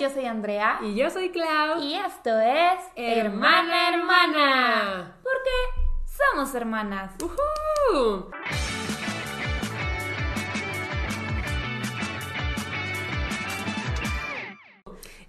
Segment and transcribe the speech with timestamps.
[0.00, 0.78] Yo soy Andrea.
[0.80, 1.78] Y yo soy Clau.
[1.82, 5.14] Y esto es Hermana Hermana.
[5.22, 5.50] Porque
[6.06, 7.12] somos hermanas.
[7.22, 8.30] ¡Uhú!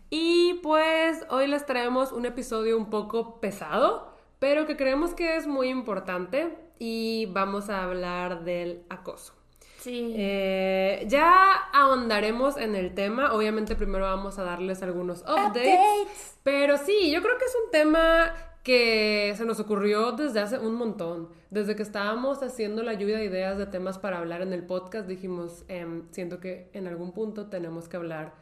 [0.10, 5.48] Y pues hoy les traemos un episodio un poco pesado, pero que creemos que es
[5.48, 9.41] muy importante y vamos a hablar del acoso.
[9.82, 10.14] Sí.
[10.16, 13.34] Eh, ya ahondaremos en el tema.
[13.34, 16.38] Obviamente primero vamos a darles algunos updates, Updates.
[16.44, 18.32] Pero sí, yo creo que es un tema
[18.64, 21.30] que se nos ocurrió desde hace un montón.
[21.50, 25.08] Desde que estábamos haciendo la lluvia de ideas de temas para hablar en el podcast,
[25.08, 28.34] dijimos, em, siento que en algún punto tenemos que hablar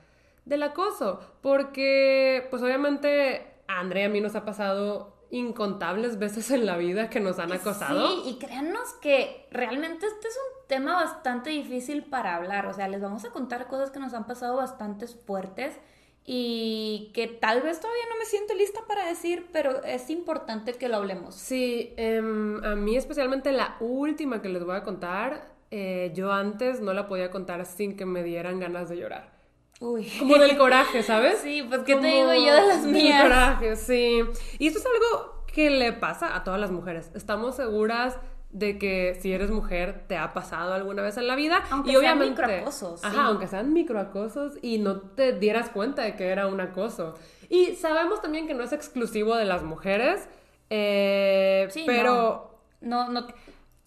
[0.43, 1.21] del acoso.
[1.41, 6.77] Porque, pues obviamente, a Andrea y a mí nos ha pasado incontables veces en la
[6.77, 8.07] vida que nos han acosado.
[8.07, 12.65] Sí, y créannos que realmente este es un tema bastante difícil para hablar.
[12.65, 15.77] O sea, les vamos a contar cosas que nos han pasado bastante fuertes
[16.25, 20.87] y que tal vez todavía no me siento lista para decir, pero es importante que
[20.87, 21.35] lo hablemos.
[21.35, 26.81] Sí, em, a mí especialmente la última que les voy a contar, eh, yo antes
[26.81, 29.38] no la podía contar sin que me dieran ganas de llorar.
[29.79, 30.11] Uy.
[30.19, 31.39] Como del coraje, ¿sabes?
[31.39, 33.21] Sí, pues qué te digo yo de las del mías.
[33.23, 34.21] coraje, sí.
[34.57, 37.11] Y esto es algo que le pasa a todas las mujeres.
[37.15, 38.17] Estamos seguras
[38.51, 41.93] de que si eres mujer te ha pasado alguna vez en la vida Aunque y
[41.93, 43.19] sean obviamente microacosos, ajá sí.
[43.23, 47.13] aunque sean microacosos y no te dieras cuenta de que era un acoso
[47.47, 50.27] y sabemos también que no es exclusivo de las mujeres
[50.71, 53.27] eh, Sí, pero No, no.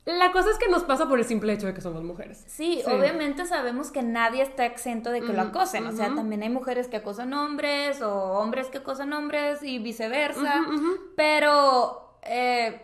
[0.04, 2.82] La cosa es que nos pasa por el simple hecho de que somos mujeres Sí,
[2.86, 5.86] obviamente sabemos que nadie está exento de que lo Ujú, acosen.
[5.86, 10.64] O sea, también hay mujeres que acosan hombres o hombres que acosan hombres y viceversa.
[11.14, 12.82] Pero, eh,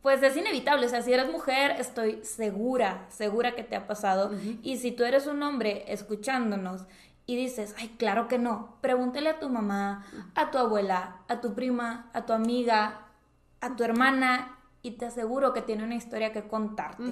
[0.00, 0.86] pues es inevitable.
[0.86, 4.30] O sea, si eres mujer, estoy segura, segura que te ha pasado.
[4.62, 6.86] Y si tú eres un hombre escuchándonos
[7.26, 11.54] y dices, ay, claro que no, pregúntale a tu mamá, a tu abuela, a tu
[11.54, 13.06] prima, a tu amiga,
[13.60, 14.56] a tu hermana.
[14.82, 17.02] Y te aseguro que tiene una historia que contarte.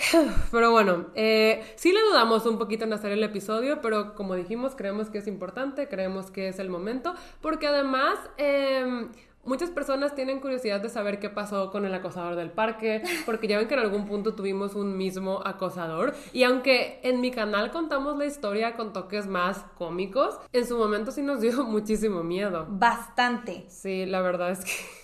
[0.50, 4.74] Pero bueno, eh, sí le dudamos un poquito en hacer el episodio, pero como dijimos,
[4.74, 9.10] creemos que es importante, creemos que es el momento, porque además em,
[9.44, 13.58] muchas personas tienen curiosidad de saber qué pasó con el acosador del parque, porque ya
[13.58, 18.16] ven que en algún punto tuvimos un mismo acosador, y aunque en mi canal contamos
[18.16, 22.66] la historia con toques más cómicos, en su momento sí nos dio muchísimo miedo.
[22.70, 23.66] Bastante.
[23.68, 24.99] Sí, la verdad es que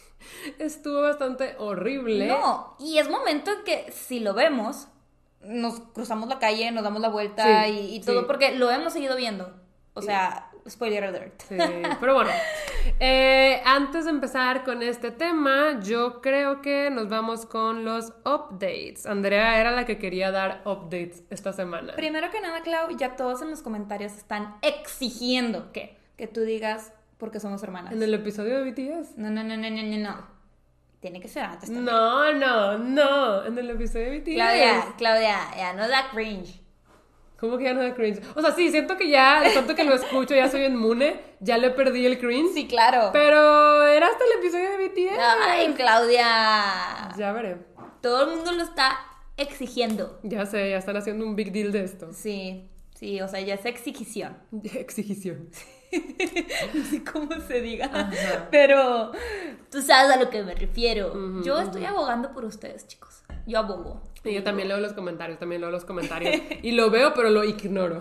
[0.58, 2.26] estuvo bastante horrible.
[2.26, 4.88] No, y es momento en que si lo vemos,
[5.40, 8.24] nos cruzamos la calle, nos damos la vuelta Sí, y, y todo, sí.
[8.26, 9.52] porque lo hemos seguido viendo.
[9.94, 11.40] O sea, spoiler alert.
[11.48, 11.56] Sí,
[12.00, 12.30] pero bueno,
[13.00, 19.06] eh, antes de empezar con este tema, yo creo que nos vamos con los updates.
[19.06, 21.94] Andrea era la que quería dar updates esta semana.
[21.94, 26.92] Primero que nada, Clau, ya todos en los comentarios están exigiendo que, que tú digas
[27.18, 27.92] porque somos hermanas.
[27.92, 29.16] En el episodio de BTS.
[29.16, 30.36] No, no, no, no, no, no, no.
[31.00, 31.84] Tiene que ser antes también.
[31.84, 34.34] No, no, no, en el episodio de BTS.
[34.34, 36.60] Claudia, Claudia, ya no da cringe.
[37.38, 38.22] ¿Cómo que ya no da cringe?
[38.34, 41.58] O sea, sí, siento que ya, de tanto que lo escucho, ya soy inmune, ya
[41.58, 42.54] le perdí el cringe.
[42.54, 43.10] Sí, claro.
[43.12, 45.18] Pero era hasta el episodio de BTS.
[45.46, 47.14] Ay, Claudia.
[47.16, 47.58] Ya veré.
[48.00, 48.98] Todo el mundo lo está
[49.36, 50.18] exigiendo.
[50.22, 52.12] Ya sé, ya están haciendo un big deal de esto.
[52.14, 54.38] Sí, sí, o sea, ya es exigición.
[54.74, 55.50] Exigición.
[56.74, 58.48] No sé cómo se diga, Ajá.
[58.50, 59.12] pero
[59.70, 61.42] tú sabes a lo que me refiero.
[61.42, 63.22] Yo estoy abogando por ustedes, chicos.
[63.46, 64.02] Yo abogo.
[64.24, 66.42] Y yo también leo los comentarios, también leo los comentarios.
[66.62, 68.00] Y lo veo, pero lo ignoro.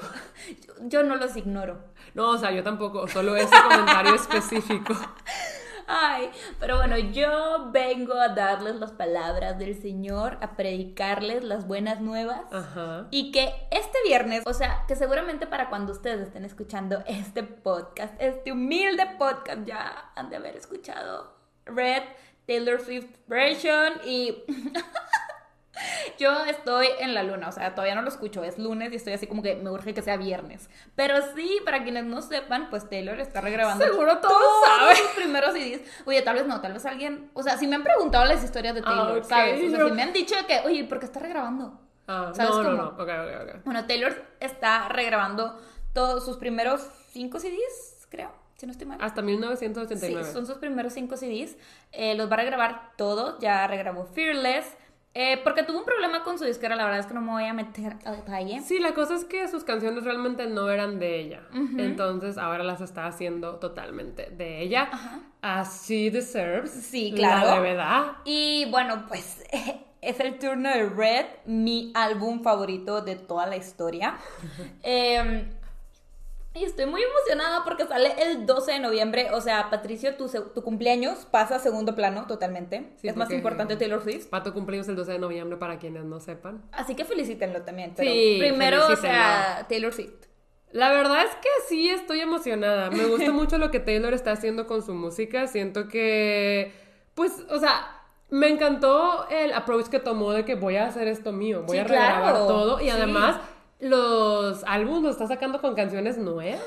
[0.65, 1.77] Yo, yo no los ignoro.
[2.15, 4.95] No, o sea, yo tampoco, solo ese comentario específico.
[5.87, 6.29] Ay,
[6.59, 12.41] pero bueno, yo vengo a darles las palabras del Señor, a predicarles las buenas nuevas.
[12.51, 13.07] Ajá.
[13.11, 18.13] Y que este viernes, o sea, que seguramente para cuando ustedes estén escuchando este podcast,
[18.19, 21.35] este humilde podcast, ya han de haber escuchado
[21.65, 22.03] Red,
[22.45, 24.43] Taylor Swift version y
[26.19, 29.13] yo estoy en la luna, o sea, todavía no lo escucho, es lunes y estoy
[29.13, 30.69] así como que me urge que sea viernes.
[30.95, 34.95] Pero sí, para quienes no sepan, pues Taylor está regrabando Seguro todos saben.
[34.97, 35.81] sus primeros CDs.
[36.05, 38.75] Oye, tal vez no, tal vez alguien, o sea, si me han preguntado las historias
[38.75, 39.63] de Taylor, ok, ¿sabes?
[39.65, 41.79] O sea, yo- si me han dicho que, oye, ¿por qué está regrabando?
[42.07, 42.83] Ah, ¿Sabes no, no, cómo?
[42.83, 42.89] no.
[43.03, 43.61] Ok, ok, ok.
[43.65, 45.59] Bueno, Taylor está regrabando
[45.93, 48.99] todos sus primeros cinco CDs, creo, si no estoy mal.
[49.01, 50.31] Hasta Sí, 1989.
[50.31, 51.55] son sus primeros cinco CDs.
[51.91, 53.39] Eh, los va a regrabar todo.
[53.39, 54.65] Ya regrabó Fearless.
[55.17, 56.75] Eh, porque tuvo un problema con su disquera.
[56.75, 58.59] La verdad es que no me voy a meter a detalle.
[58.59, 61.41] Sí, la cosa es que sus canciones realmente no eran de ella.
[61.77, 64.89] Entonces ahora las está haciendo totalmente de ella.
[65.41, 66.71] As she deserves.
[66.71, 67.47] Sí, claro.
[67.47, 68.05] La de verdad.
[68.25, 69.41] Y bueno, pues
[70.01, 74.17] es el turno de Red, mi álbum favorito de toda la historia.
[74.83, 75.49] Eh,
[76.55, 79.27] Y estoy muy emocionada porque sale el 12 de noviembre.
[79.31, 82.93] O sea, Patricio, tu, tu cumpleaños pasa a segundo plano totalmente.
[82.95, 84.27] Sí, es más importante Taylor Swift.
[84.27, 86.63] Pato cumpleaños el 12 de noviembre para quienes no sepan.
[86.71, 87.93] Así que felicítenlo también.
[87.95, 90.13] Pero Sí, primero, o sea, Taylor Swift.
[90.71, 92.89] La verdad es que sí estoy emocionada.
[92.89, 95.47] Me gusta mucho lo que Taylor está haciendo con su música.
[95.47, 96.73] Siento que,
[97.15, 101.31] pues, o sea, me encantó el approach que tomó de que voy a hacer esto
[101.31, 102.47] mío, voy Sí, a regrabar claro.
[102.47, 102.81] todo.
[102.81, 102.91] Y Sí.
[103.79, 106.61] Los álbumes los está sacando con canciones nuevas.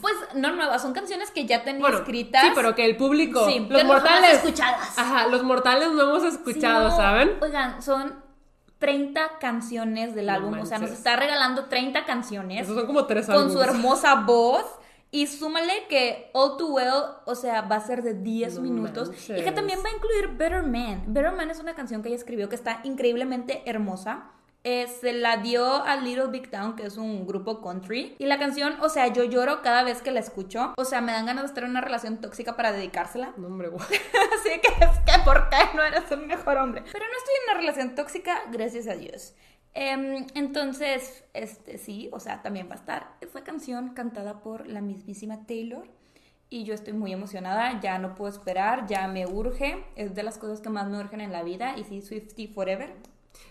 [0.00, 2.42] Pues no nuevas, son canciones que ya tenía Bueno, escritas.
[2.42, 4.96] sí, pero que el público, Sí, los mortales, escuchadas.
[4.98, 7.32] ajá, los mortales no hemos Sí, escuchado, no, ¿saben?
[7.40, 8.22] Oigan, son
[8.78, 10.58] 30 canciones del No álbum.
[10.60, 13.52] O sea, nos está regalando 30 canciones Esos son como tres con álbumes.
[13.54, 14.64] su hermosa voz.
[15.10, 16.92] Y súmale que All Too Well,
[17.24, 19.10] o sea, va a ser de 10 No minutos.
[19.28, 21.04] Y que también va a incluir Better Man.
[21.06, 24.30] Better Man es una canción que ella escribió que está increíblemente hermosa.
[24.66, 28.16] Eh, se la dio a Little Big Town, que es un grupo country.
[28.18, 30.72] Y la canción, o sea, yo lloro cada vez que la escucho.
[30.78, 33.34] O sea, me dan ganas de estar en una relación tóxica para dedicársela.
[33.36, 33.86] No, hombre, guau.
[33.86, 36.82] Así que es que, ¿por qué no eres un mejor hombre?
[36.90, 39.34] Pero no estoy en una relación tóxica, gracias a Dios.
[39.74, 44.80] Em, entonces, este sí, o sea, también va a estar esa canción cantada por la
[44.80, 45.86] mismísima Taylor.
[46.48, 49.84] Y yo estoy muy emocionada, ya no puedo esperar, ya me urge.
[49.94, 51.76] Es de las cosas que más me urgen en la vida.
[51.76, 52.94] Y sí, Swifty Forever.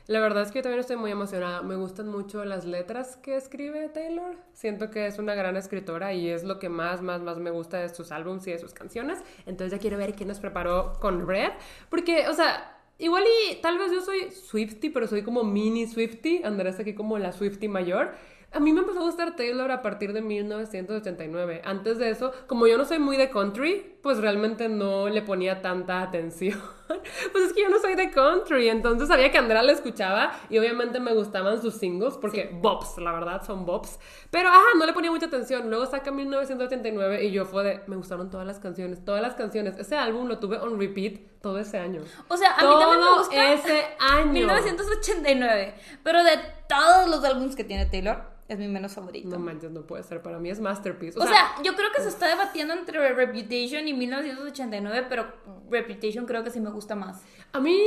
[0.05, 1.61] La verdad es que yo también estoy muy emocionada.
[1.61, 4.35] Me gustan mucho las letras que escribe Taylor.
[4.51, 7.77] Siento que es una gran escritora y es lo que más, más, más me gusta
[7.77, 9.19] de sus álbumes y de sus canciones.
[9.45, 11.51] Entonces ya quiero ver qué nos preparó con Red.
[11.89, 16.44] Porque, o sea, igual y tal vez yo soy Swifty, pero soy como mini Swifty.
[16.44, 18.13] Andrés aquí como la Swifty mayor.
[18.53, 21.61] A mí me empezó a gustar Taylor a partir de 1989.
[21.65, 25.61] Antes de eso, como yo no soy muy de country, pues realmente no le ponía
[25.61, 26.59] tanta atención.
[27.31, 30.59] Pues es que yo no soy de country, entonces sabía que Andrea la escuchaba y
[30.59, 34.00] obviamente me gustaban sus singles porque bops, la verdad, son bops.
[34.29, 35.69] Pero ajá, no le ponía mucha atención.
[35.69, 39.77] Luego saca 1989 y yo fue de, me gustaron todas las canciones, todas las canciones.
[39.79, 42.01] Ese álbum lo tuve on repeat todo ese año.
[42.30, 44.31] O sea, a mí también me gusta ese año.
[44.31, 45.75] 1989.
[46.01, 49.28] Pero de todos los álbumes que tiene Taylor, es mi menos favorito.
[49.28, 50.22] No manches, no puede ser.
[50.22, 51.19] Para mí es masterpiece.
[51.19, 55.34] O sea, yo creo que se está debatiendo entre Reputation y 1989, pero
[55.69, 57.22] Reputation creo que sí me gusta más.
[57.51, 57.78] A mí,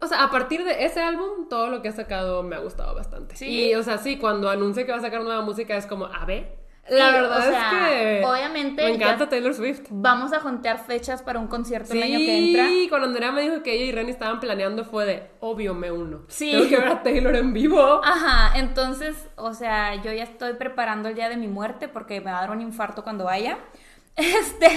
[0.00, 2.96] o sea, a partir de ese álbum, todo lo que ha sacado me ha gustado
[2.96, 3.36] bastante.
[3.36, 3.46] Sí.
[3.46, 6.24] Y, o sea, sí, cuando anuncia que va a sacar nueva música es como, a
[6.24, 6.61] ver.
[6.88, 8.24] La Sí, verdad o sea, es que.
[8.26, 9.82] obviamente Me encanta Taylor Swift.
[9.90, 12.66] Vamos a juntear fechas para un concierto el año que Sí, entra.
[12.88, 16.22] cuando Andrea me dijo que ella y Renny estaban planeando fue de, obvio, me uno.
[16.28, 16.50] Sí.
[16.50, 18.00] Tengo que ver a Taylor en vivo.
[18.04, 22.32] Ajá, entonces, o sea, yo ya estoy preparando el día de mi muerte porque me
[22.32, 23.58] va a dar un infarto cuando vaya.
[24.14, 24.68] Este,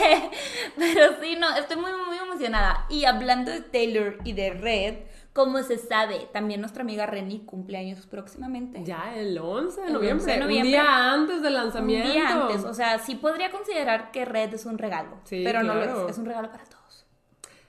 [0.78, 2.86] pero sí, no, estoy muy, muy emocionada.
[2.90, 4.96] Y hablando de Taylor y de Red,
[5.35, 8.81] como se sabe, también nuestra amiga Renny cumple años próximamente.
[8.85, 10.23] Ya el 11 de El noviembre.
[10.23, 10.69] 11 de Un noviembre.
[10.69, 12.09] día antes del Un lanzamiento.
[12.13, 15.73] día antes, o sea, sí podría considerar que Red es un regalo, Sí, pero no
[15.73, 15.93] claro.
[15.93, 17.05] lo es, es un regalo para todos.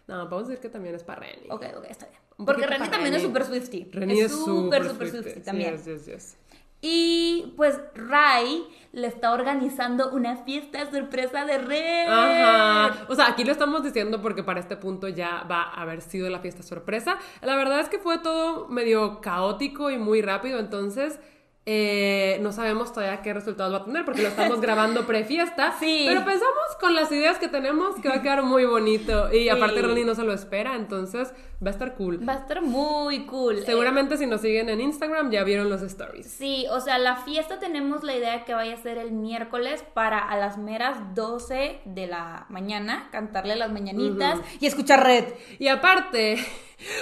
[0.06, 1.48] No, podemos decir que también es para Renny.
[1.50, 2.20] Ok, ok, está bien.
[2.38, 3.34] Un Porque Renny para también es Renny.
[3.34, 3.88] súper Swifty.
[3.92, 5.10] Renny es súper, súper.
[5.10, 5.72] Swifty Sí, también.
[5.76, 6.36] yes, yes, yes.
[6.80, 12.08] Y pues Rai le está organizando una fiesta sorpresa de Red.
[12.08, 13.06] Ajá.
[13.08, 16.30] O sea, aquí lo estamos diciendo porque para este punto ya va a haber sido
[16.30, 17.18] la fiesta sorpresa.
[17.42, 21.20] La verdad es que fue todo medio caótico y muy rápido, entonces
[21.68, 25.74] eh, no sabemos todavía qué resultados va a tener porque lo estamos grabando prefiesta.
[25.80, 26.04] Sí.
[26.06, 29.32] Pero pensamos con las ideas que tenemos que va a quedar muy bonito.
[29.32, 31.32] Y aparte Ronnie no se lo espera, entonces
[31.64, 32.26] va a estar cool.
[32.26, 33.64] Va a estar muy cool.
[33.64, 36.30] Seguramente si nos siguen en Instagram ya vieron los stories.
[36.30, 40.20] Sí, o sea, la fiesta tenemos la idea que vaya a ser el miércoles para
[40.20, 45.24] a las meras 12 de la mañana cantarle las mañanitas y escuchar Red.
[45.58, 46.38] Y aparte,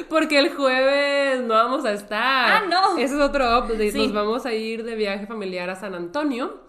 [0.09, 2.63] porque el jueves no vamos a estar.
[2.63, 2.99] Ah, no.
[2.99, 3.93] Ese es otro update.
[3.93, 3.99] Sí.
[3.99, 6.61] Nos vamos a ir de viaje familiar a San Antonio.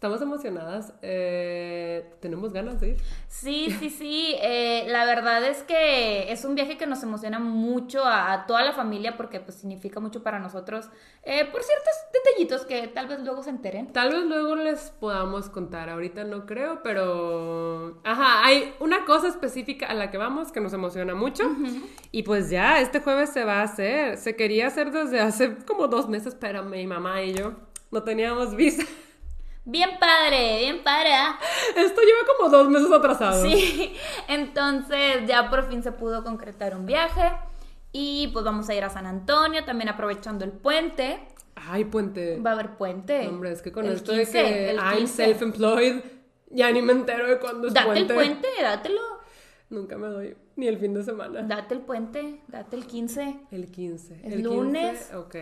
[0.00, 0.94] Estamos emocionadas.
[1.02, 2.96] eh, tenemos ganas de ir.
[3.28, 4.34] Sí, sí, sí.
[4.40, 8.62] eh, la verdad es que es un viaje que nos emociona mucho a, a toda
[8.62, 10.86] la familia porque pues significa mucho para nosotros
[11.22, 13.92] eh, por ciertos detallitos que tal vez luego se enteren.
[13.92, 15.90] Tal vez luego les podamos contar.
[15.90, 18.00] Ahorita no creo, pero.
[18.02, 21.44] Ajá, hay una cosa específica a la que vamos que nos emociona mucho.
[22.10, 24.16] Y pues ya, este jueves se va a hacer.
[24.16, 27.52] Se quería hacer desde hace como dos meses, pero mi mamá y yo
[27.90, 28.82] no teníamos visa.
[29.70, 31.12] Bien padre, bien padre.
[31.14, 31.38] ¿ah?
[31.76, 33.40] Esto lleva como dos meses atrasado.
[33.42, 33.94] Sí,
[34.28, 37.30] entonces ya por fin se pudo concretar un viaje
[37.92, 41.20] y pues vamos a ir a San Antonio, también aprovechando el puente.
[41.54, 42.40] Ay, puente.
[42.40, 43.28] Va a haber puente.
[43.28, 45.24] Hombre, es que con El esto 15, de que I'm 15.
[45.24, 46.02] self-employed,
[46.50, 48.12] ya ni me entero de cuándo es Date puente.
[48.12, 49.00] el puente, dátelo.
[49.68, 51.42] Nunca me doy ni el fin de semana.
[51.42, 53.36] Date el puente, date el 15.
[53.52, 54.20] El 15.
[54.24, 54.98] Es el lunes.
[55.10, 55.36] 15, ok.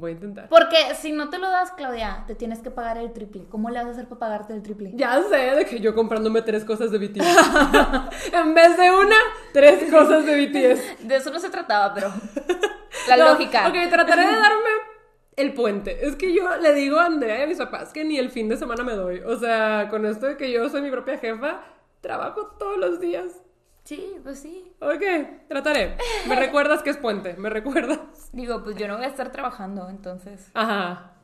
[0.00, 0.48] Voy a intentar.
[0.48, 3.44] Porque si no te lo das, Claudia, te tienes que pagar el triple.
[3.50, 4.92] ¿Cómo le vas a hacer para pagarte el triple?
[4.94, 7.20] Ya sé, de que yo comprándome tres cosas de BTS.
[8.32, 9.16] en vez de una,
[9.52, 11.06] tres cosas de BTS.
[11.06, 12.10] De eso no se trataba, pero
[13.08, 13.68] la No, lógica.
[13.68, 14.70] Ok, trataré de darme
[15.36, 16.06] el puente.
[16.06, 18.48] Es que yo le digo a Andrea y a mis papás que ni el fin
[18.48, 19.20] de semana me doy.
[19.20, 21.60] O sea, con esto de que yo soy mi propia jefa,
[22.00, 23.42] trabajo todos los días.
[23.90, 24.72] Sí, pues sí.
[24.78, 25.02] Ok,
[25.48, 25.96] trataré.
[26.28, 28.30] Me recuerdas que es puente, me recuerdas.
[28.32, 30.48] Digo, pues yo no voy a estar trabajando, entonces.
[30.54, 31.14] Ajá.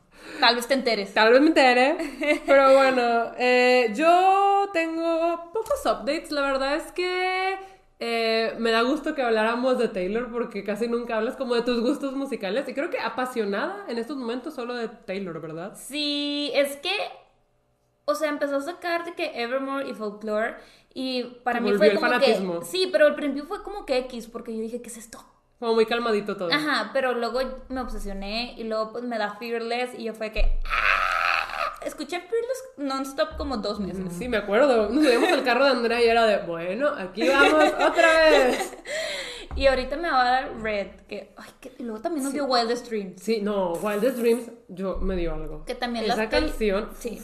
[0.41, 1.13] Tal vez te enteres.
[1.13, 1.95] Tal vez me entere,
[2.45, 6.29] pero bueno, eh, yo tengo pocos updates.
[6.31, 7.57] La verdad es que
[8.01, 11.79] eh, me da gusto que habláramos de Taylor porque casi nunca hablas como de tus
[11.79, 15.71] gustos musicales y creo que apasionada en estos momentos solo de Taylor, ¿verdad?
[15.77, 16.91] Sí, es que.
[18.09, 20.55] O sea, empezó a sacar de que Evermore y Folklore.
[20.93, 22.59] Y para mí fue el como fanatismo.
[22.61, 22.65] que.
[22.65, 25.23] Sí, pero al principio fue como que X, porque yo dije, ¿qué es esto?
[25.59, 26.49] Como muy calmadito todo.
[26.51, 30.59] Ajá, pero luego me obsesioné y luego pues me da Fearless y yo fue que.
[30.65, 31.79] ¡ah!
[31.85, 34.13] Escuché Fearless non-stop como dos meses.
[34.17, 34.89] Sí, me acuerdo.
[34.89, 38.73] Nos subimos al carro de Andrea y era de, bueno, aquí vamos otra vez.
[39.55, 41.33] Y ahorita me va a dar Red, que.
[41.35, 43.19] Ay, que y luego también nos dio Wildest Dreams.
[43.19, 45.65] Sí, no, Wildest Dreams, yo me dio algo.
[45.65, 47.19] Que también la Esa canción, Sí.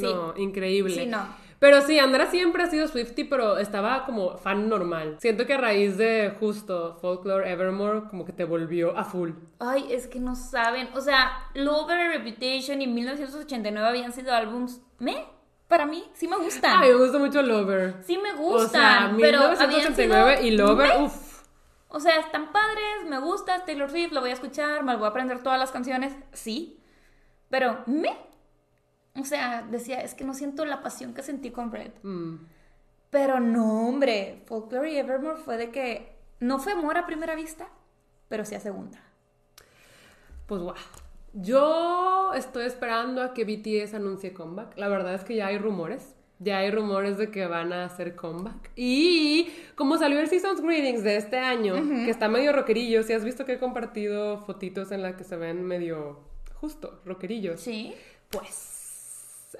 [0.00, 0.06] Sí.
[0.14, 0.94] no, increíble.
[0.94, 1.26] Sí, no.
[1.58, 5.16] Pero sí, Andrea siempre ha sido Swifty, pero estaba como fan normal.
[5.20, 9.32] Siento que a raíz de justo Folklore Evermore, como que te volvió a full.
[9.58, 10.88] Ay, es que no saben.
[10.94, 14.80] O sea, Lover, Reputation y 1989 habían sido álbums.
[14.98, 15.26] ¿Me?
[15.68, 16.78] Para mí, sí me gustan.
[16.82, 17.96] Ay, me gusta mucho Lover.
[18.06, 18.70] sí me O gustan.
[18.70, 21.04] sea, pero habían 1989 sido- y Lover, ¿Me?
[21.04, 21.42] uff.
[21.88, 25.08] O sea, están padres, me gusta Taylor Swift, lo voy a escuchar, me voy a
[25.08, 26.80] aprender todas las canciones, sí.
[27.50, 28.16] Pero, ¿me?
[29.16, 31.92] O sea, decía, es que no siento la pasión que sentí con Red.
[32.02, 32.36] Mm.
[33.10, 37.68] Pero no, hombre, Folklore y Evermore fue de que no fue amor a primera vista,
[38.28, 39.00] pero sí a segunda.
[40.46, 40.76] Pues guau.
[41.32, 44.76] Yo estoy esperando a que BTS anuncie comeback.
[44.76, 46.14] La verdad es que ya hay rumores.
[46.38, 48.70] Ya hay rumores de que van a hacer comeback.
[48.74, 53.24] Y como salió el Seasons Greetings de este año, que está medio rockerillo, si has
[53.24, 56.20] visto que he compartido fotitos en las que se ven medio
[56.54, 57.60] justo, rockerillos.
[57.60, 57.94] Sí.
[58.30, 58.79] Pues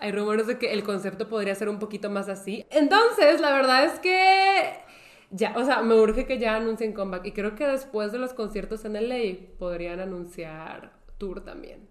[0.00, 2.66] hay rumores de que el concepto podría ser un poquito más así.
[2.70, 4.80] Entonces, la verdad es que
[5.30, 8.34] ya, o sea, me urge que ya anuncien comeback y creo que después de los
[8.34, 11.88] conciertos en LA podrían anunciar tour también.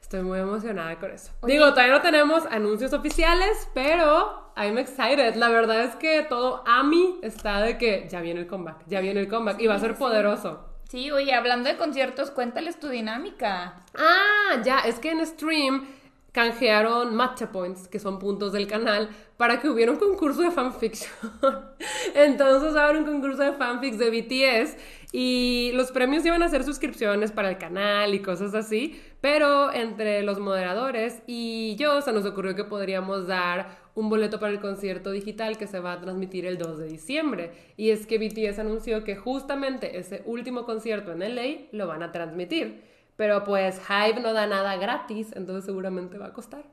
[0.00, 1.32] Estoy muy emocionada con eso.
[1.40, 1.54] Oye.
[1.54, 5.34] Digo, todavía no tenemos anuncios oficiales, pero I'm excited.
[5.34, 9.00] La verdad es que todo a mí está de que ya viene el comeback, ya
[9.00, 10.68] viene el comeback y va a ser poderoso.
[10.88, 13.80] Sí, oye, hablando de conciertos, cuéntales tu dinámica.
[13.96, 15.86] Ah, ya, es que en stream
[16.34, 21.12] canjearon matcha points, que son puntos del canal, para que hubiera un concurso de fanfiction.
[22.14, 24.76] Entonces va a haber un concurso de fanfics de BTS
[25.12, 30.24] y los premios iban a ser suscripciones para el canal y cosas así, pero entre
[30.24, 35.12] los moderadores y yo se nos ocurrió que podríamos dar un boleto para el concierto
[35.12, 37.52] digital que se va a transmitir el 2 de diciembre.
[37.76, 42.10] Y es que BTS anunció que justamente ese último concierto en LA lo van a
[42.10, 42.92] transmitir.
[43.16, 46.64] Pero pues Hype no da nada gratis, entonces seguramente va a costar.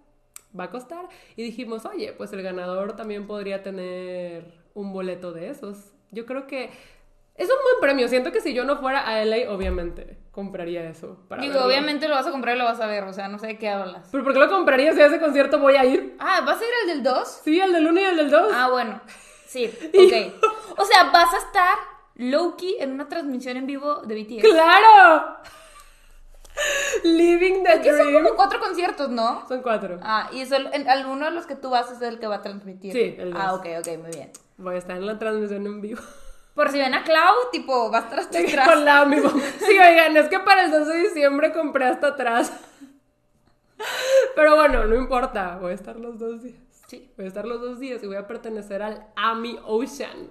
[0.59, 1.07] Va a costar.
[1.35, 5.93] Y dijimos, oye, pues el ganador también podría tener un boleto de esos.
[6.11, 6.65] Yo creo que
[7.35, 8.07] es un buen premio.
[8.07, 11.17] Siento que si yo no fuera a LA, obviamente compraría eso.
[11.29, 11.67] Para Digo, verlo.
[11.67, 13.57] obviamente lo vas a comprar y lo vas a ver, o sea, no sé de
[13.57, 14.09] qué hablas.
[14.11, 16.15] ¿Pero por qué lo compraría si a ese concierto voy a ir?
[16.19, 17.41] Ah, ¿vas a ir al del 2?
[17.43, 18.51] Sí, el del 1 y el del 2.
[18.53, 19.01] Ah, bueno.
[19.45, 20.43] Sí, ok.
[20.77, 21.77] O sea, vas a estar
[22.15, 24.41] low-key en una transmisión en vivo de BTS.
[24.41, 25.37] ¡Claro!
[27.03, 28.23] Living the Es que son dream.
[28.23, 29.47] como cuatro conciertos, ¿no?
[29.47, 29.99] Son cuatro.
[30.03, 32.93] Ah, y en, alguno de los que tú vas es el que va a transmitir.
[32.93, 34.31] Sí, el Ah, ok, ok, muy bien.
[34.57, 36.01] Voy a estar en la transmisión en vivo.
[36.55, 38.67] Por si ven a Clau, tipo, va a estar hasta atrás.
[38.67, 39.29] Con la amigo.
[39.59, 42.51] Sí, oigan, es que para el 2 de diciembre compré hasta atrás.
[44.35, 45.57] Pero bueno, no importa.
[45.59, 46.61] Voy a estar los dos días.
[46.87, 47.11] Sí.
[47.15, 50.29] Voy a estar los dos días y voy a pertenecer al Ami Ocean.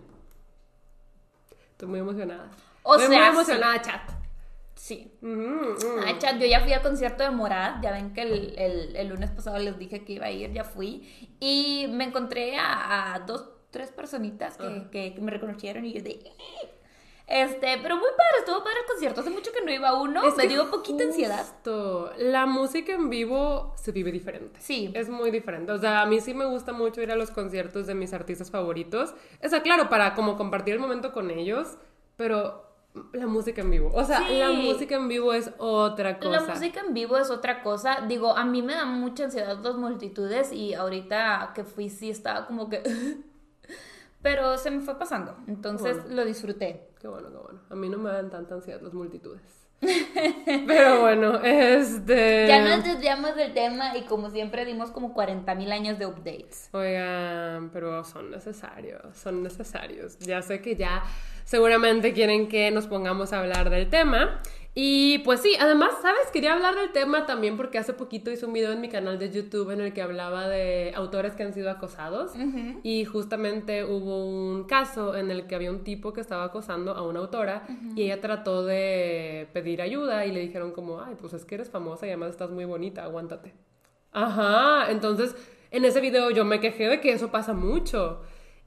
[1.72, 2.50] Estoy muy emocionada.
[2.82, 4.19] O Estoy sea, muy emocionada, chat.
[4.82, 5.12] Sí.
[5.20, 6.00] Ujú, ujú.
[6.06, 9.08] Ah, chat, yo ya fui al concierto de Morad, ya ven que el, el- el
[9.08, 11.06] lunes pasado les dije que iba a ir, ya fui,
[11.38, 16.02] y me encontré a, a dos, tres personitas que, que- que me reconocieron y yo
[16.02, 16.18] de...
[17.26, 20.24] Este, pero muy padre, estuvo padre el concierto, hace mucho que no iba a uno,
[20.26, 21.46] Es me dio poquita ansiedad.
[22.18, 24.58] La música en vivo se vive diferente.
[24.60, 24.90] Sí.
[24.94, 25.70] Es muy diferente.
[25.72, 28.50] O sea, a mí sí me gusta mucho ir a los conciertos de mis artistas
[28.50, 29.14] favoritos.
[29.44, 31.76] O sea, claro, para como compartir el momento con ellos,
[32.16, 32.69] pero
[33.12, 33.90] la música en vivo.
[33.94, 34.38] O sea, Sí.
[34.38, 36.30] la música en vivo es otra cosa.
[36.40, 38.00] La música en vivo es otra cosa.
[38.08, 42.46] Digo, a mí me da mucha ansiedad las multitudes y ahorita que fui sí estaba
[42.46, 42.82] como que...
[44.22, 45.34] Pero se me fue pasando.
[45.46, 46.16] Entonces Bueno.
[46.16, 46.90] lo disfruté.
[47.00, 47.60] Qué bueno, qué bueno.
[47.70, 49.59] A mí no me dan tanta ansiedad las multitudes.
[50.66, 52.46] Pero bueno, este...
[52.46, 56.68] Ya nos desviamos del tema y como siempre dimos como 40 mil años de updates.
[56.72, 60.18] Oigan, pero son necesarios, son necesarios.
[60.18, 61.02] Ya sé que ya
[61.44, 64.42] seguramente quieren que nos pongamos a hablar del tema.
[64.74, 66.30] Y pues sí, además, ¿sabes?
[66.32, 69.30] Quería hablar del tema también porque hace poquito hice un video en mi canal de
[69.30, 72.32] YouTube en el que hablaba de autores que han sido acosados
[72.84, 77.02] y justamente hubo un caso en el que había un tipo que estaba acosando a
[77.02, 81.44] una autora y ella trató de pedir ayuda y le dijeron como, ay, pues es
[81.44, 83.52] que eres famosa y además estás muy bonita, aguántate.
[84.12, 85.34] Ajá, entonces
[85.72, 88.20] en ese video yo me quejé de que eso pasa mucho.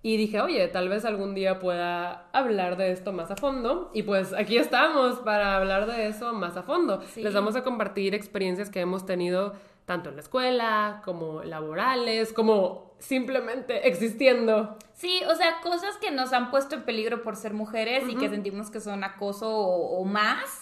[0.05, 3.89] Y dije, oye, tal vez algún día pueda hablar de esto más a fondo.
[3.93, 7.01] Y pues aquí estamos para hablar de eso más a fondo.
[7.15, 9.53] Les vamos a compartir experiencias que hemos tenido
[9.85, 14.77] tanto en la escuela, como laborales, como simplemente existiendo.
[14.93, 18.29] Sí, o sea, cosas que nos han puesto en peligro por ser mujeres y que
[18.29, 20.61] sentimos que son acoso o, más,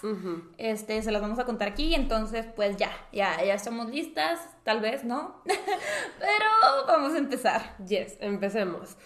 [0.57, 4.81] este, se las vamos a contar aquí, entonces pues ya, ya, ya estamos listas, tal
[4.81, 5.35] vez, ¿no?
[5.45, 7.75] Pero vamos a empezar.
[7.85, 8.97] Yes, empecemos.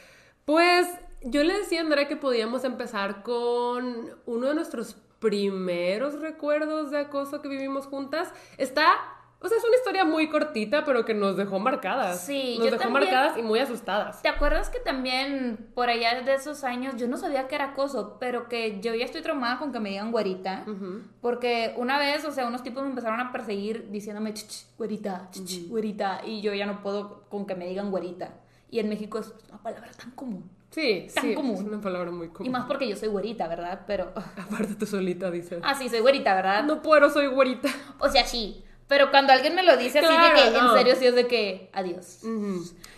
[0.46, 0.88] Pues
[1.24, 7.00] yo le decía a Andrea que podíamos empezar con uno de nuestros primeros recuerdos de
[7.00, 8.32] acoso que vivimos juntas.
[8.60, 8.94] Está,
[9.40, 12.24] o sea, es una historia muy cortita, pero que nos dejó marcadas.
[12.24, 14.22] Sí, nos dejó marcadas y muy asustadas.
[14.22, 18.18] ¿Te acuerdas que también por allá de esos años yo no sabía que era acoso,
[18.20, 20.64] pero que yo ya estoy traumada con que me digan güerita?
[21.22, 25.68] Porque una vez, o sea, unos tipos me empezaron a perseguir diciéndome, ch, güerita, ch,
[25.70, 28.42] güerita, y yo ya no puedo con que me digan güerita.
[28.70, 30.50] Y en México es una palabra tan común.
[30.72, 31.56] Sí, tan sí, común.
[31.56, 32.48] es una palabra muy común.
[32.48, 33.82] Y más porque yo soy güerita, ¿verdad?
[33.88, 34.12] Pero...
[34.38, 35.62] Aparte tú solita dices.
[35.64, 36.64] Ah, sí, soy güerita, ¿verdad?
[36.64, 37.70] No puedo, soy güerita.
[38.00, 38.64] O sea, sí.
[38.88, 41.70] Pero cuando alguien me lo dice así de que, en serio, sí es de que,
[41.74, 42.22] adiós.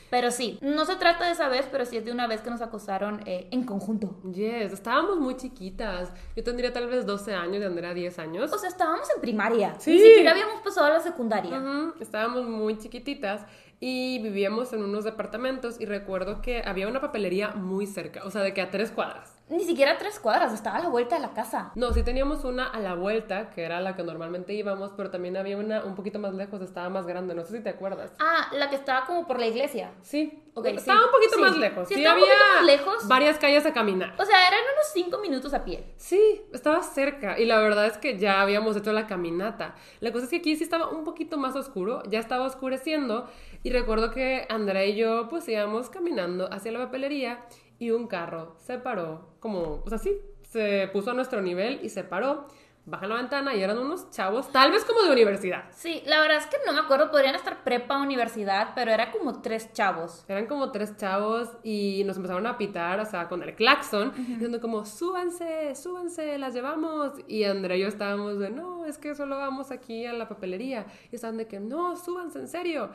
[0.10, 2.50] Pero sí, no se trata de esa vez, pero sí es de una vez que
[2.50, 4.16] nos acosaron eh, en conjunto.
[4.32, 6.12] Yes, estábamos muy chiquitas.
[6.36, 8.52] Yo tendría tal vez 12 años, de Andrea 10 años.
[8.54, 9.76] O sea, estábamos en primaria.
[9.80, 9.92] Sí.
[9.92, 11.62] Ni siquiera habíamos pasado a la secundaria.
[12.00, 13.46] Estábamos muy chiquititas
[13.80, 18.42] y vivíamos en unos departamentos y recuerdo que había una papelería muy cerca, o sea,
[18.42, 19.37] de que a tres cuadras.
[19.50, 21.72] Ni siquiera tres cuadras, estaba a la vuelta de la casa.
[21.76, 25.38] No, sí teníamos una a la vuelta, que era la que normalmente íbamos, pero también
[25.38, 28.12] había una un poquito más lejos, estaba más grande, no sé si te acuerdas.
[28.20, 29.92] Ah, la que estaba como por la iglesia.
[30.02, 30.44] Sí.
[30.54, 31.88] Okay, estaba un poquito más lejos.
[31.88, 33.08] Sí, había más lejos.
[33.08, 34.16] Varias calles a caminar.
[34.18, 35.94] O sea, eran unos cinco minutos a pie.
[35.98, 37.40] Sí, estaba cerca.
[37.40, 39.76] Y la verdad es que ya habíamos hecho la caminata.
[40.00, 43.30] La cosa es que aquí sí estaba un poquito más oscuro, ya estaba oscureciendo.
[43.62, 47.46] Y recuerdo que Andrea y yo pues íbamos caminando hacia la papelería
[47.80, 51.90] y un carro se paró, como, o sea, sí, se puso a nuestro nivel y
[51.90, 52.48] se paró.
[52.90, 55.66] Baja la ventana y eran unos chavos, tal vez como de universidad.
[55.72, 59.42] Sí, la verdad es que no me acuerdo, podrían estar prepa universidad, pero era como
[59.42, 60.24] tres chavos.
[60.30, 64.62] Eran como tres chavos y nos empezaron a pitar, o sea, con el claxon, diciendo
[64.62, 67.12] como, súbanse, súbanse, las llevamos.
[67.28, 70.86] Y Andrea y yo estábamos de, no, es que solo vamos aquí a la papelería.
[71.12, 72.92] Y estaban de que, no, súbanse, en serio.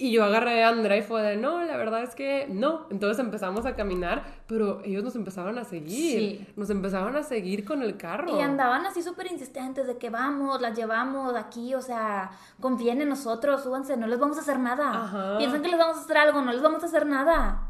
[0.00, 2.86] Y yo agarré a Andrea y fue de, no, la verdad es que no.
[2.88, 6.46] Entonces empezamos a caminar, pero ellos nos empezaron a seguir.
[6.54, 8.38] Nos empezaron a seguir con el carro.
[8.38, 12.30] Y andaban así súper insistentes de que vamos, las llevamos aquí, o sea,
[12.60, 15.36] confíen en nosotros, súbanse, no les vamos a hacer nada.
[15.36, 17.68] Piensan que les vamos a hacer algo, no les vamos a hacer nada.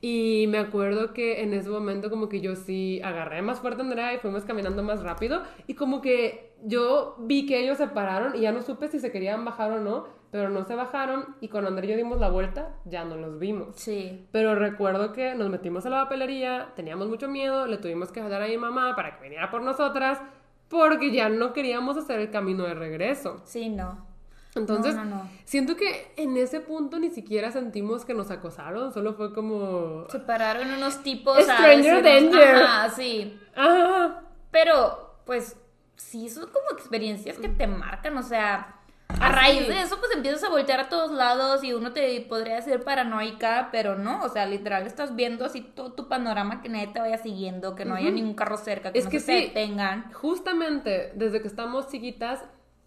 [0.00, 3.84] Y me acuerdo que en ese momento como que yo sí agarré más fuerte a
[3.84, 8.34] Andrea y fuimos caminando más rápido y como que yo vi que ellos se pararon
[8.34, 11.48] y ya no supe si se querían bajar o no pero no se bajaron y
[11.48, 13.76] cuando André y yo dimos la vuelta ya no los vimos.
[13.76, 14.26] Sí.
[14.32, 18.40] Pero recuerdo que nos metimos a la papelería, teníamos mucho miedo, le tuvimos que hablar
[18.40, 20.18] a mi mamá para que viniera por nosotras
[20.68, 23.42] porque ya no queríamos hacer el camino de regreso.
[23.44, 24.06] Sí, no.
[24.54, 24.96] Entonces,
[25.44, 30.06] siento que en ese punto ni siquiera sentimos que nos acosaron, solo fue como...
[30.08, 32.56] Se pararon unos tipos Stranger Danger.
[32.56, 33.38] Ajá, sí.
[33.54, 34.22] Ajá.
[34.50, 35.58] Pero, pues,
[35.96, 38.78] sí, son como experiencias que te marcan, o sea
[39.20, 42.56] a raíz de eso, pues empiezas a voltear a todos lados y uno te podría
[42.56, 46.88] decir paranoica, pero no, o sea, literal estás viendo así todo tu panorama que nadie
[46.88, 50.12] te vaya siguiendo, que no haya ningún carro cerca, que es no que se detengan.
[50.12, 52.44] Justamente, desde que estamos chiquitas,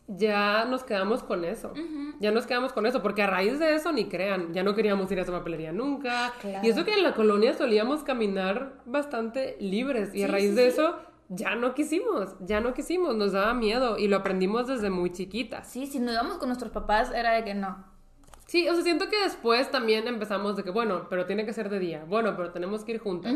[0.07, 1.73] ya nos quedamos con eso.
[2.19, 5.11] Ya nos quedamos con eso, porque a raíz de eso, ni crean, ya no queríamos
[5.11, 6.33] ir a esa papelería nunca.
[6.61, 10.97] Y eso que en la colonia solíamos caminar bastante libres, y a raíz de eso
[11.29, 15.67] ya no quisimos, ya no quisimos, nos daba miedo y lo aprendimos desde muy chiquitas.
[15.67, 17.95] Sí, si nos íbamos con nuestros papás era de que no.
[18.45, 21.69] Sí, o sea, siento que después también empezamos de que, bueno, pero tiene que ser
[21.69, 23.33] de día, bueno, pero tenemos que ir juntas.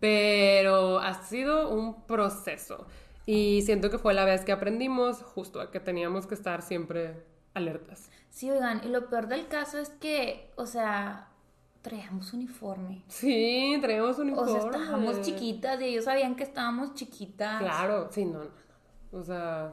[0.00, 2.86] Pero ha sido un proceso
[3.26, 7.22] y siento que fue la vez que aprendimos justo a que teníamos que estar siempre
[7.52, 8.10] alertas.
[8.30, 11.28] Sí, oigan, y lo peor del caso es que, o sea,
[11.86, 13.04] traíamos uniforme.
[13.06, 14.52] Sí, traíamos uniforme.
[14.52, 17.60] O sea, estábamos chiquitas y ellos sabían que estábamos chiquitas.
[17.60, 18.50] Claro, sí, no, no.
[19.12, 19.72] O sea,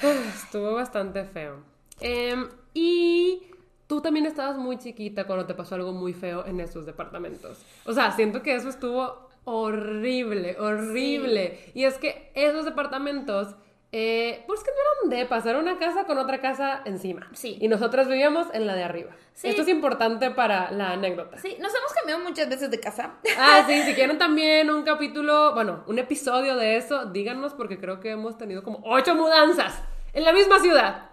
[0.00, 1.64] estuvo bastante feo.
[1.98, 3.42] Em, y
[3.88, 7.58] tú también estabas muy chiquita cuando te pasó algo muy feo en esos departamentos.
[7.84, 11.72] O sea, siento que eso estuvo horrible, horrible.
[11.74, 13.56] Y es que esos departamentos
[13.92, 17.28] eh, pues que no eran depas, era una casa con otra casa encima.
[17.32, 17.58] Sí.
[17.60, 19.10] Y nosotros vivíamos en la de arriba.
[19.34, 19.48] Sí.
[19.48, 21.38] Esto es importante para la anécdota.
[21.38, 23.14] Sí, nos hemos cambiado muchas veces de casa.
[23.38, 28.00] Ah, sí, si quieren también un capítulo, bueno, un episodio de eso, díganos porque creo
[28.00, 31.10] que hemos tenido como ocho mudanzas en la misma ciudad.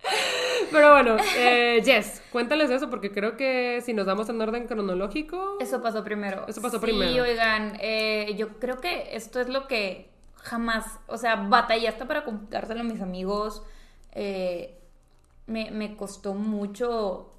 [0.70, 5.56] Pero bueno, eh, Jess, cuéntales eso porque creo que si nos damos en orden cronológico...
[5.60, 6.44] Eso pasó primero.
[6.46, 7.24] Eso pasó Sí, primero.
[7.24, 10.08] oigan, eh, yo creo que esto es lo que
[10.42, 13.62] jamás, o sea, batallaste para contárselo a mis amigos.
[14.12, 14.74] eh,
[15.46, 17.32] me, me costó mucho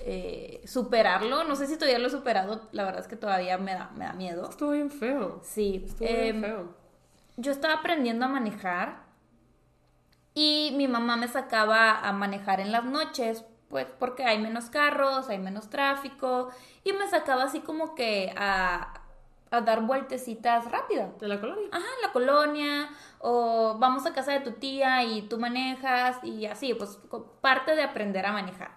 [0.00, 1.44] eh, superarlo.
[1.44, 2.68] No sé si todavía lo he superado.
[2.72, 4.50] La verdad es que todavía me da, me da miedo.
[4.50, 5.40] Estuvo bien feo.
[5.44, 5.84] Sí.
[5.86, 6.74] Estuvo em, bien feo.
[7.36, 9.02] yo estaba aprendiendo a manejar
[10.34, 15.28] y mi mamá me sacaba a manejar en las noches, pues porque hay menos carros,
[15.28, 16.48] hay menos tráfico
[16.84, 19.01] y me sacaba así como que a,
[19.52, 21.14] a dar vueltecitas rápido.
[21.20, 21.68] ¿En la colonia?
[21.70, 22.88] Ajá, en la colonia,
[23.20, 26.98] o vamos a casa de tu tía y tú manejas y así, pues
[27.40, 28.72] parte de aprender a manejar.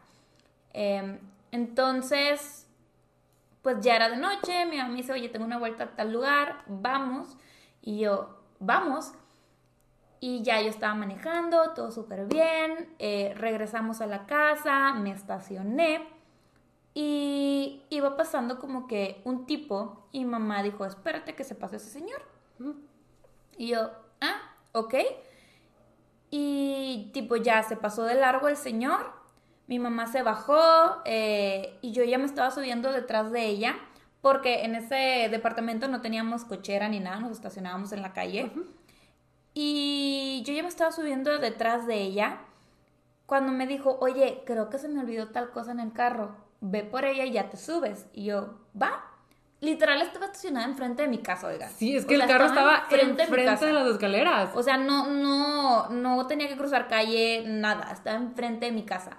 [0.74, 1.20] Em,
[1.52, 2.68] entonces,
[3.62, 6.12] pues ya era de noche, mi mamá me dice, oye, tengo una vuelta a tal
[6.12, 7.38] lugar, vamos.
[7.82, 9.14] Y yo, vamos.
[10.20, 12.94] Y ya yo estaba manejando, todo súper bien.
[13.00, 16.06] eh, regresamos a la casa, me estacioné.
[16.96, 21.90] Y iba pasando como que un tipo y mamá dijo, espérate que se pase ese
[21.90, 22.22] señor.
[22.58, 22.72] Mm.
[23.58, 24.96] Y yo, ah, ok.
[26.32, 29.12] Y tipo ya se pasó de largo el señor,
[29.68, 30.58] mi mamá se bajó
[31.06, 33.76] eh, y yo ya me estaba subiendo detrás de ella
[34.22, 38.52] porque en ese departamento no teníamos cochera ni nada, nos estacionábamos en la calle.
[39.54, 42.40] Y yo ya me estaba subiendo detrás de ella
[43.26, 46.84] cuando me dijo, oye, creo que se me olvidó tal cosa en el carro, ve
[46.84, 48.06] por ella y ya te subes.
[48.14, 49.12] Y yo, va.
[49.62, 51.70] Literal estaba estacionada enfrente de mi casa, oiga.
[51.70, 54.50] Sí, es O que el carro estaba enfrente de enfrente las escaleras.
[54.54, 59.18] O sea, no, no, no tenía que cruzar calle, nada, estaba enfrente de mi casa.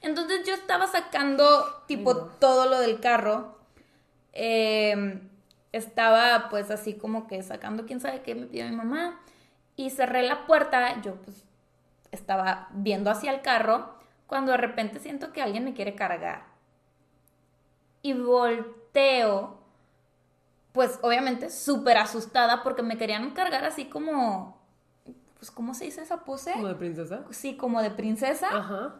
[0.00, 2.20] Entonces yo estaba sacando tipo no.
[2.38, 3.58] todo lo del carro.
[4.32, 5.20] Eh,
[5.72, 9.20] estaba pues así como que sacando quién sabe qué me pidió mi mamá.
[9.76, 11.44] Y cerré la puerta, yo pues
[12.12, 13.95] estaba viendo hacia el carro
[14.26, 16.44] cuando de repente siento que alguien me quiere cargar.
[18.02, 19.58] Y volteo,
[20.72, 24.60] pues obviamente súper asustada porque me querían cargar así como,
[25.38, 26.52] pues ¿cómo se dice esa pose?
[26.52, 27.24] Como de princesa.
[27.30, 28.48] Sí, como de princesa.
[28.56, 28.94] Ajá.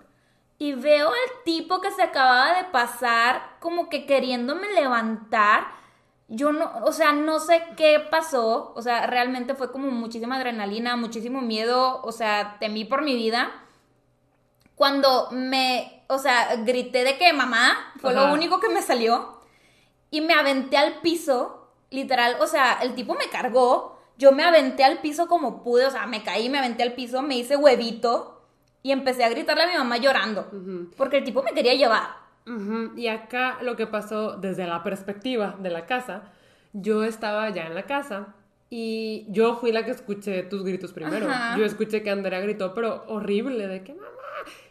[0.58, 5.66] Y veo al tipo que se acababa de pasar como que queriéndome levantar.
[6.28, 8.72] Yo no, o sea, no sé qué pasó.
[8.74, 12.00] O sea, realmente fue como muchísima adrenalina, muchísimo miedo.
[12.02, 13.52] O sea, temí por mi vida.
[14.76, 18.28] Cuando me, o sea, grité de que mamá fue Ajá.
[18.28, 19.40] lo único que me salió.
[20.10, 22.36] Y me aventé al piso, literal.
[22.40, 23.98] O sea, el tipo me cargó.
[24.18, 25.86] Yo me aventé al piso como pude.
[25.86, 28.44] O sea, me caí, me aventé al piso, me hice huevito.
[28.82, 30.48] Y empecé a gritarle a mi mamá llorando.
[30.96, 32.26] Porque el tipo me quería llevar.
[32.96, 36.30] Y acá lo que pasó desde la perspectiva de la casa,
[36.72, 38.34] yo estaba ya en la casa
[38.70, 41.28] y yo fui la que escuché tus gritos primero.
[41.28, 41.58] Ajá.
[41.58, 44.06] Yo escuché que Andrea gritó, pero horrible, de que mamá.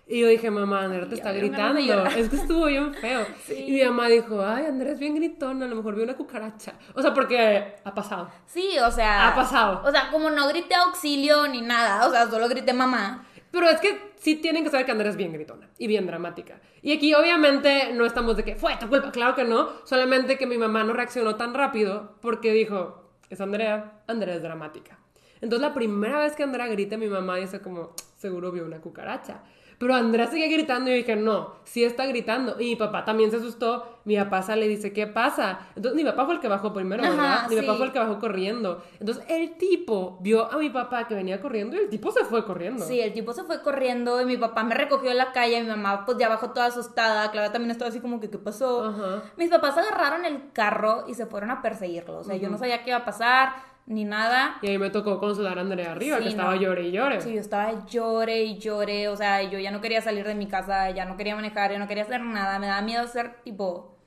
[0.07, 1.79] Y yo dije, mamá, Andrea te está gritando.
[2.09, 3.25] Es que estuvo bien feo.
[3.43, 3.65] Sí.
[3.67, 6.73] Y mi mamá dijo, ay, Andrea es bien gritona, a lo mejor vio una cucaracha.
[6.93, 8.29] O sea, porque ha pasado.
[8.45, 9.29] Sí, o sea.
[9.29, 9.81] Ha pasado.
[9.83, 12.07] O sea, como no grité auxilio ni nada.
[12.07, 13.25] O sea, solo grité mamá.
[13.49, 16.59] Pero es que sí tienen que saber que Andrea es bien gritona y bien dramática.
[16.81, 19.69] Y aquí obviamente no estamos de que fue tu culpa, claro que no.
[19.85, 24.99] Solamente que mi mamá no reaccionó tan rápido porque dijo, es Andrea, Andrea es dramática.
[25.39, 29.41] Entonces la primera vez que Andrea grita, mi mamá dice como, seguro vio una cucaracha.
[29.77, 32.59] Pero Andrea sigue gritando y yo dije, no, sí está gritando.
[32.59, 33.99] Y mi papá también se asustó.
[34.05, 35.59] Mi papá sale y dice, ¿qué pasa?
[35.75, 37.49] Entonces mi papá fue el que bajó primero, Ajá, ¿verdad?
[37.49, 38.83] Mi papá fue el que bajó corriendo.
[38.99, 42.45] Entonces el tipo vio a mi papá que venía corriendo y el tipo se fue
[42.45, 42.85] corriendo.
[42.85, 45.61] Sí, el tipo se fue corriendo y mi papá me recogió en la calle.
[45.61, 47.31] Mi mamá, pues ya bajó toda asustada.
[47.31, 48.85] Clara también estaba así como que, ¿qué pasó?
[48.85, 49.23] Ajá.
[49.37, 52.19] Mis papás agarraron el carro y se fueron a perseguirlo.
[52.19, 54.57] O sea, yo no sabía qué iba a pasar ni nada.
[54.61, 56.61] Y ahí me tocó consolar a Andrea arriba, Sí, que estaba no.
[56.61, 57.21] llore y llore.
[57.21, 60.47] Sí, yo estaba llore y llore, o sea, yo ya no quería salir de mi
[60.47, 63.97] casa, ya no quería manejar, ya no quería hacer nada, me daba miedo hacer tipo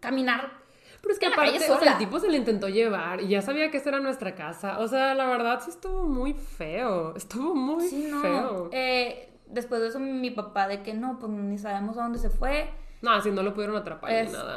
[0.00, 0.52] caminar.
[1.00, 3.70] Pero es que aparte, o sea, el tipo se le intentó llevar y ya sabía
[3.70, 4.78] que esa era nuestra casa.
[4.78, 7.14] O sea, la verdad sí estuvo muy feo.
[7.14, 8.22] Estuvo muy Sí, no.
[8.22, 8.68] feo.
[8.72, 12.30] Eh, después de eso mi papá de que no, pues ni sabemos a dónde se
[12.30, 12.70] fue.
[13.02, 14.56] No, si no lo pudieron atrapar ni nada.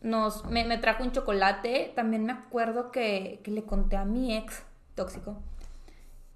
[0.00, 1.92] Nos, me, me trajo un chocolate.
[1.94, 4.62] También me acuerdo que, que le conté a mi ex
[4.94, 5.36] tóxico.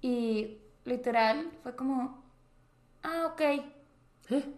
[0.01, 2.23] Y literal fue como,
[3.03, 3.41] ah, ok.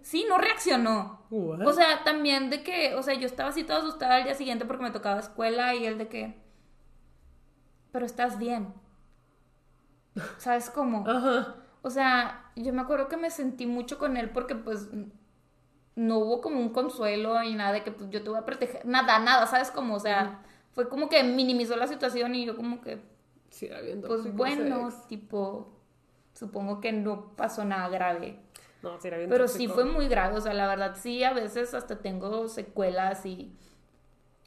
[0.02, 1.26] Sí, no reaccionó.
[1.30, 1.68] What?
[1.68, 4.66] O sea, también de que, o sea, yo estaba así toda asustada al día siguiente
[4.66, 6.36] porque me tocaba escuela y él de que,
[7.92, 8.74] pero estás bien.
[10.38, 11.06] ¿Sabes cómo?
[11.08, 11.56] Ajá.
[11.82, 14.90] O sea, yo me acuerdo que me sentí mucho con él porque pues
[15.98, 18.86] no hubo como un consuelo y nada de que pues, yo te voy a proteger,
[18.86, 19.96] nada, nada, ¿sabes cómo?
[19.96, 23.02] O sea, fue como que minimizó la situación y yo como que,
[23.50, 25.68] Sí, bien pues bueno, tipo,
[26.34, 28.40] supongo que no pasó nada grave.
[28.84, 31.34] No, sí, era bien Pero sí fue muy grave, o sea, la verdad sí, a
[31.34, 33.52] veces hasta tengo secuelas y...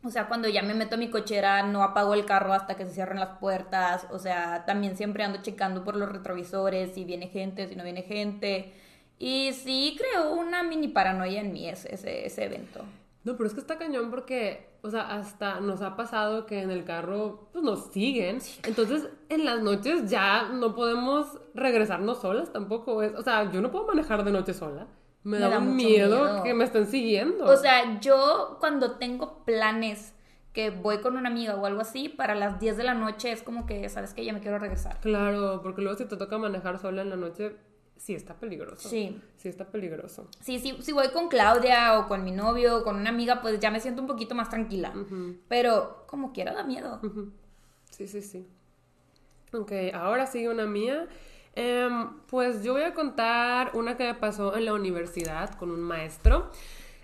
[0.03, 2.87] O sea, cuando ya me meto a mi cochera, no apago el carro hasta que
[2.87, 4.07] se cierren las puertas.
[4.11, 8.03] O sea, también siempre ando checando por los retrovisores si viene gente, si no viene
[8.03, 8.73] gente.
[9.21, 12.81] Y sí creó una mini paranoia en mí ese, ese, ese evento.
[13.23, 16.71] No, pero es que está cañón porque, o sea, hasta nos ha pasado que en
[16.71, 18.39] el carro pues, nos siguen.
[18.65, 23.03] Entonces, en las noches ya no podemos regresarnos solas tampoco.
[23.03, 24.87] Es, o sea, yo no puedo manejar de noche sola.
[25.23, 26.43] Me, Me da, da un miedo.
[26.43, 27.45] que me estén siguiendo.
[27.45, 30.15] O sea, yo cuando tengo planes
[30.55, 33.43] que voy con una amiga o algo así, para las 10 de la noche es
[33.43, 34.99] como que, ¿sabes que Ya me quiero regresar.
[35.01, 37.55] Claro, porque luego si te toca manejar sola en la noche,
[38.01, 38.89] sí está peligroso.
[38.89, 39.21] Sí.
[39.37, 40.27] Sí está peligroso.
[40.41, 43.61] Sí, sí, si voy con Claudia o con mi novio o con una amiga, pues
[43.61, 44.93] ya me siento un poquito más tranquila.
[45.49, 47.01] Pero como quiera da miedo.
[47.91, 48.47] Sí, sí, sí.
[49.53, 51.09] Ok, ahora sigue una mía.
[51.55, 55.81] Em, pues yo voy a contar una que me pasó en la universidad con un
[55.83, 56.51] maestro.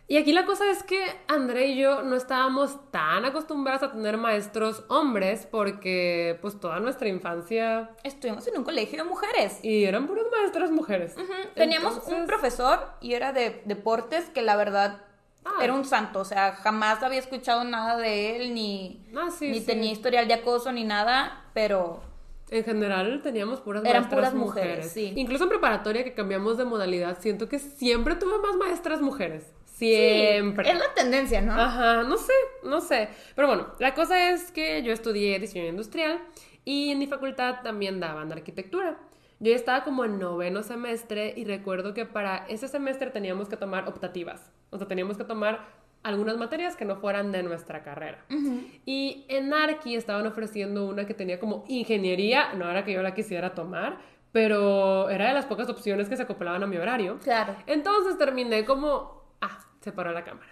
[0.08, 4.16] Y aquí la cosa es que André y yo no estábamos tan acostumbrados a tener
[4.18, 9.58] maestros hombres porque pues toda nuestra infancia Estuvimos en un colegio de mujeres.
[9.64, 11.14] y eran puras maestras mujeres.
[11.54, 15.02] Teníamos un profesor y era de deportes que la verdad
[15.48, 15.62] Ah.
[15.62, 16.18] era un santo.
[16.20, 19.66] O sea, jamás había escuchado nada de él, ni, Ah, sí, ni sí.
[19.66, 22.00] tenía historial de acoso ni nada, pero
[22.50, 24.92] En general teníamos puras Eran maestras puras mujeres, mujeres.
[24.92, 25.12] sí.
[25.16, 29.52] Incluso en preparatoria que cambiamos de modalidad, siento que siempre tuve más maestras mujeres.
[29.76, 30.64] Siempre.
[30.64, 31.52] Sí, es la tendencia, ¿no?
[31.52, 33.10] Ajá, no sé, no sé.
[33.34, 36.18] Pero bueno, la cosa es que yo estudié diseño industrial
[36.64, 38.96] y en mi facultad también daban arquitectura.
[39.38, 43.58] Yo ya estaba como en noveno semestre y recuerdo que para ese semestre teníamos que
[43.58, 44.50] tomar optativas.
[44.70, 45.66] O sea, teníamos que tomar
[46.02, 48.24] algunas materias que no fueran de nuestra carrera.
[48.86, 53.12] Y en Arqui estaban ofreciendo una que tenía como ingeniería, no era que yo la
[53.12, 53.98] quisiera tomar,
[54.32, 57.18] pero era de las pocas opciones que se acoplaban a mi horario.
[57.18, 57.56] Claro.
[57.66, 59.25] Entonces terminé como...
[59.86, 60.48] Se paró la cámara.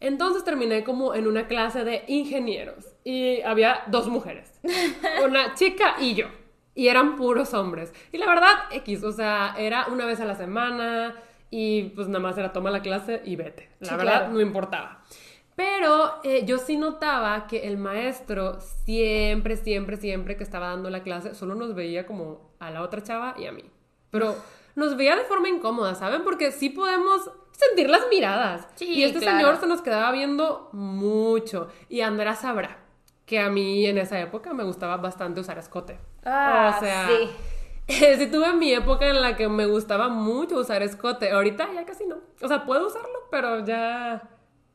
[0.00, 4.52] Entonces terminé como en una clase de ingenieros y había dos mujeres,
[5.24, 6.26] una chica y yo,
[6.74, 7.90] y eran puros hombres.
[8.12, 11.14] Y la verdad, X, o sea, era una vez a la semana
[11.48, 13.70] y pues nada más era toma la clase y vete.
[13.80, 14.32] La Sí, verdad, claro.
[14.34, 15.02] no importaba.
[15.56, 21.02] Pero eh, yo sí notaba que el maestro siempre, siempre, siempre que estaba dando la
[21.02, 23.64] clase, solo nos veía como a la otra chava y a mí.
[24.10, 24.36] Pero
[24.74, 26.22] nos veía de forma incómoda, ¿saben?
[26.24, 28.66] Porque sí podemos sentir las miradas.
[28.74, 29.38] Sí, y este claro.
[29.38, 31.68] señor se nos quedaba viendo mucho.
[31.88, 32.78] Y Andrea sabrá
[33.26, 35.98] que a mí en esa época me gustaba bastante usar escote.
[36.24, 37.30] Ah, o sea, sí.
[38.18, 41.30] sí tuve mi época en la que me gustaba mucho usar escote.
[41.30, 42.16] Ahorita ya casi no.
[42.40, 44.28] O sea, puedo usarlo, pero ya...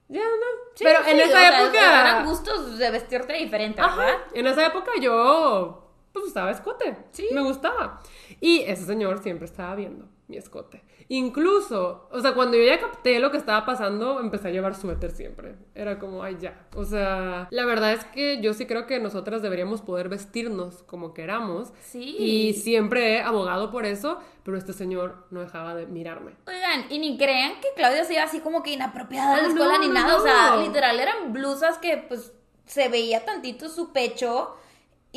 [0.10, 0.74] Ya no.
[0.74, 2.02] Sí, pero en esa o sea, época...
[2.02, 4.22] Eran gustos de vestirte diferente, Ajá, ¿verdad?
[4.34, 5.87] en esa época yo
[6.20, 6.98] pues usaba escote.
[7.12, 7.28] Sí.
[7.34, 8.02] Me gustaba.
[8.42, 10.84] Y ese señor siempre estaba viendo mi escote.
[11.10, 15.12] Incluso, o sea, cuando yo ya capté lo que estaba pasando, empecé a llevar suéter
[15.12, 15.56] siempre.
[15.74, 16.68] Era como, ay, ya.
[16.76, 21.14] O sea, la verdad es que yo sí creo que nosotras deberíamos poder vestirnos como
[21.14, 21.72] queramos.
[21.82, 22.18] Sí.
[22.20, 26.34] Y siempre he abogado por eso, pero este señor no dejaba de mirarme.
[26.46, 29.74] Oigan, y ni crean que Claudia se iba así como que inapropiada de la escuela
[29.76, 30.18] no, ni no, nada.
[30.18, 30.62] O sea, no.
[30.62, 32.34] literal eran blusas que pues
[32.66, 34.58] se veía tantito su pecho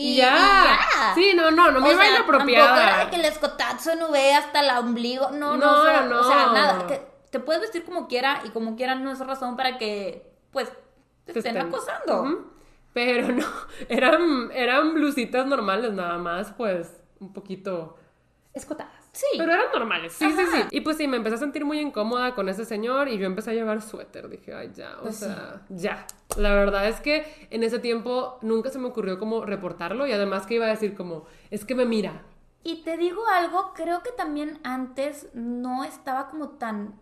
[0.00, 0.34] y, Y ya.
[0.36, 1.14] y ya.
[1.14, 2.66] Sí, no, no, no me iba inapropiada.
[2.74, 5.30] Tampoco era que el escotazo no ve hasta el ombligo.
[5.30, 6.20] No, no, No, o sea, no.
[6.20, 6.86] o sea, nada.
[6.86, 10.68] Que te puedes vestir como quiera y como quiera no es razón para que, pues,
[11.24, 12.50] te, te estén, estén- acosando.
[12.92, 13.46] Pero no,
[13.88, 16.88] eran, eran blusitas normales nada más, pues
[17.20, 17.96] un poquito
[18.52, 18.99] escotadas.
[19.12, 19.26] Sí.
[19.36, 20.56] Pero eran normales, sí, sí, Ajá.
[20.56, 20.76] sí.
[20.76, 23.50] Y pues sí, me empecé a sentir muy incómoda con ese señor y yo empecé
[23.50, 24.28] a llevar suéter.
[24.28, 25.24] Dije, ay, ya, o Pues sí.
[25.24, 26.06] sea, ya.
[26.36, 30.46] La verdad es que en ese tiempo nunca se me ocurrió como reportarlo y además
[30.46, 32.22] que iba a decir como, es que me mira.
[32.62, 36.94] Y te digo algo, creo que también antes no estaba como tan...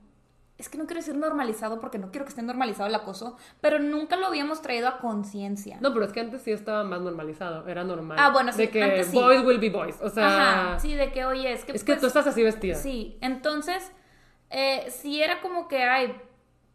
[0.59, 3.79] Es que no quiero decir normalizado porque no quiero que esté normalizado el acoso, pero
[3.79, 5.79] nunca lo habíamos traído a conciencia.
[5.81, 8.19] No, pero es que antes sí estaba más normalizado, era normal.
[8.21, 9.17] Ah, bueno, sí, De que antes sí.
[9.17, 10.27] boys will be boys, o sea...
[10.27, 11.73] Ajá, sí, de que, oye, es que...
[11.73, 12.75] Es que pues, tú estás así vestida.
[12.75, 13.93] Sí, entonces,
[14.51, 16.21] eh, sí era como que, ay,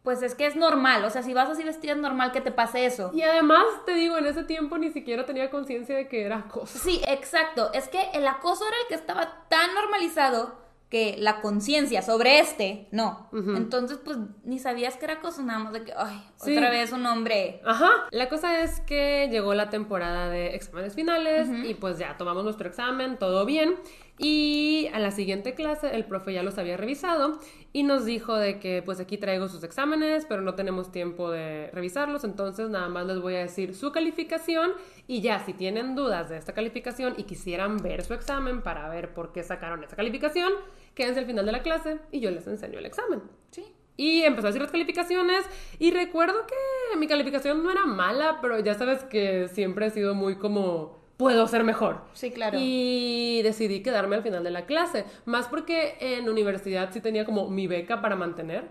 [0.02, 2.52] pues es que es normal, o sea, si vas así vestida es normal que te
[2.52, 3.10] pase eso.
[3.14, 6.78] Y además, te digo, en ese tiempo ni siquiera tenía conciencia de que era acoso.
[6.78, 10.63] Sí, exacto, es que el acoso era el que estaba tan normalizado
[10.94, 13.28] que la conciencia sobre este, no.
[13.32, 17.04] Entonces, pues ni sabías que era acoso, nada más de que, ay, otra vez un
[17.04, 17.60] hombre.
[17.64, 17.90] Ajá.
[18.12, 22.68] La cosa es que llegó la temporada de exámenes finales y pues ya tomamos nuestro
[22.68, 23.74] examen, todo bien.
[24.16, 27.40] Y a la siguiente clase el profe ya los había revisado
[27.72, 31.68] y nos dijo de que pues aquí traigo sus exámenes, pero no tenemos tiempo de
[31.72, 34.70] revisarlos, entonces nada más les voy a decir su calificación
[35.08, 39.12] y ya si tienen dudas de esta calificación y quisieran ver su examen para ver
[39.12, 40.52] por qué sacaron esa calificación,
[40.94, 43.20] quédense al final de la clase y yo les enseño el examen.
[43.50, 43.64] Sí.
[43.96, 45.44] Y empezó a decir las calificaciones
[45.80, 50.14] y recuerdo que mi calificación no era mala, pero ya sabes que siempre he sido
[50.14, 52.02] muy como puedo ser mejor.
[52.12, 52.58] Sí, claro.
[52.60, 57.48] Y decidí quedarme al final de la clase, más porque en universidad sí tenía como
[57.48, 58.68] mi beca para mantener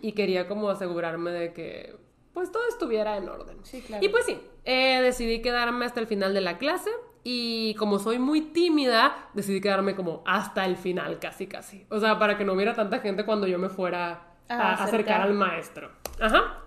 [0.00, 1.96] y quería como asegurarme de que
[2.32, 3.58] pues todo estuviera en orden.
[3.62, 4.04] Sí, claro.
[4.04, 6.90] Y pues sí, eh, decidí quedarme hasta el final de la clase
[7.24, 11.86] y como soy muy tímida, decidí quedarme como hasta el final, casi, casi.
[11.90, 15.34] O sea, para que no hubiera tanta gente cuando yo me fuera a, acercar al
[15.34, 15.90] maestro.
[16.20, 16.61] Ajá.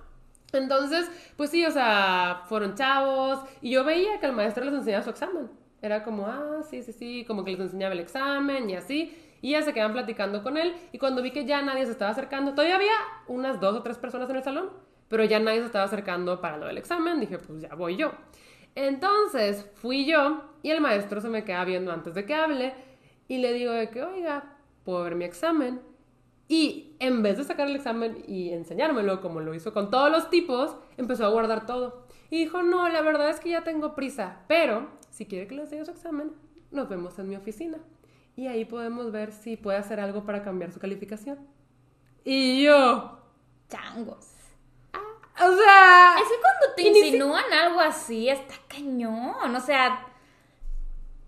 [0.56, 5.04] Entonces, pues sí, o sea, fueron chavos y yo veía que el maestro les enseñaba
[5.04, 5.50] su examen.
[5.82, 9.16] Era como, ah, sí, sí, sí, como que les enseñaba el examen y así.
[9.42, 10.74] Y ya se quedaban platicando con él.
[10.92, 12.96] Y cuando vi que ya nadie se estaba acercando, todavía había
[13.28, 14.72] unas dos o tres personas en el salón,
[15.08, 17.20] pero ya nadie se estaba acercando para lo del examen.
[17.20, 18.14] Dije, pues ya voy yo.
[18.74, 22.74] Entonces fui yo y el maestro se me queda viendo antes de que hable
[23.28, 25.82] y le digo de que, oiga, ¿puedo ver mi examen?
[26.48, 30.30] Y en vez de sacar el examen y enseñármelo como lo hizo con todos los
[30.30, 32.06] tipos, empezó a guardar todo.
[32.30, 35.62] Y dijo, no, la verdad es que ya tengo prisa, pero si quiere que le
[35.62, 36.32] enseñe su examen,
[36.72, 37.80] nos vemos en mi oficina.
[38.36, 41.40] Y ahí podemos ver si puede hacer algo para cambiar su calificación.
[42.24, 43.20] Y yo...
[43.70, 44.28] Changos.
[44.94, 46.16] Ah, o sea...
[46.22, 49.56] Es que cuando te insinúan algo así, está cañón.
[49.56, 50.15] O sea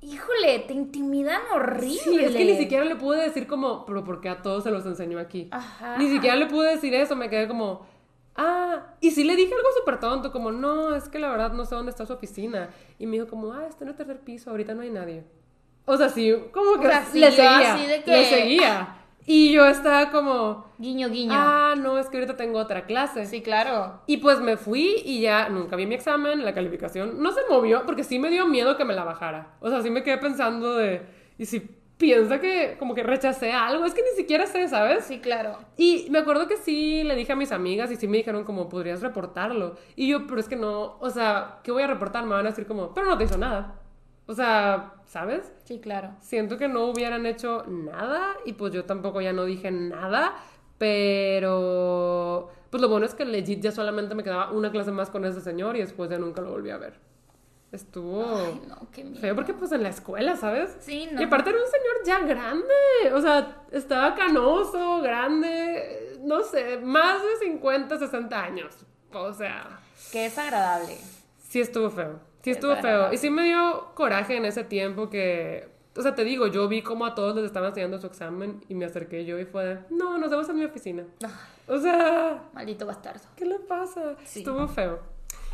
[0.02, 1.98] híjole, te intimidan horrible.
[1.98, 4.86] Sí, es que ni siquiera le pude decir como, pero porque a todos se los
[4.86, 5.50] enseño aquí.
[5.52, 5.98] Ajá.
[5.98, 7.86] Ni siquiera le pude decir eso, me quedé como,
[8.36, 11.66] ah, y sí le dije algo súper tonto, como, no, es que la verdad no
[11.66, 12.70] sé dónde está su oficina.
[13.00, 15.24] Y me dijo como, ah, está en el tercer piso, ahorita no hay nadie.
[15.86, 18.12] O sea, sí, como que le seguía, así de que...
[18.12, 18.97] le seguía.
[19.30, 20.72] Y yo estaba como...
[20.78, 21.34] Guiño, guiño.
[21.36, 23.26] Ah, no, es que ahorita tengo otra clase.
[23.26, 24.00] Sí, claro.
[24.08, 27.22] Y pues me fui y ya nunca vi mi examen, la calificación.
[27.22, 29.58] No se movió porque sí me dio miedo que me la bajara.
[29.60, 31.02] O sea, sí me quedé pensando de...
[31.38, 31.60] ¿Y si
[31.98, 33.84] piensa que como que rechacé algo?
[33.84, 35.04] Es que ni siquiera sé, ¿sabes?
[35.04, 35.58] Sí, claro.
[35.76, 38.70] Y me acuerdo que sí le dije a mis amigas y sí me dijeron como,
[38.70, 39.76] podrías reportarlo.
[39.98, 42.24] Y yo, pero es que no, o sea, ¿qué voy a reportar?
[42.24, 43.76] Me van a decir como, pero no te hizo nada.
[44.28, 45.52] O sea, ¿sabes?
[45.64, 46.12] Sí, claro.
[46.20, 50.36] Siento que no hubieran hecho nada y pues yo tampoco ya no dije nada,
[50.78, 55.26] pero pues lo bueno es que legit ya solamente me quedaba una clase más con
[55.26, 57.00] ese señor y después ya nunca lo volví a ver.
[57.72, 59.20] Estuvo Ay, no, qué miedo.
[59.20, 60.78] feo porque pues en la escuela, ¿sabes?
[60.80, 61.20] Sí, no.
[61.22, 67.22] Y aparte era un señor ya grande, o sea, estaba canoso, grande, no sé, más
[67.22, 68.74] de 50, 60 años.
[69.14, 69.80] O sea,
[70.12, 70.98] qué desagradable.
[71.50, 72.20] Sí estuvo feo.
[72.48, 73.12] Sí estuvo feo.
[73.12, 75.68] Y sí me dio coraje en ese tiempo que...
[75.98, 78.74] O sea, te digo, yo vi como a todos les estaban enseñando su examen y
[78.76, 81.04] me acerqué yo y fue no, nos vemos en mi oficina.
[81.68, 82.48] O sea...
[82.54, 83.26] Maldito bastardo.
[83.36, 84.16] ¿Qué le pasa?
[84.24, 85.02] Estuvo feo.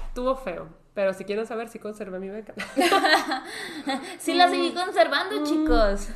[0.09, 0.67] Estuvo feo.
[0.93, 2.53] Pero si quieren saber, si conservé mi beca.
[4.19, 5.43] sí la seguí conservando, mm.
[5.45, 6.09] chicos.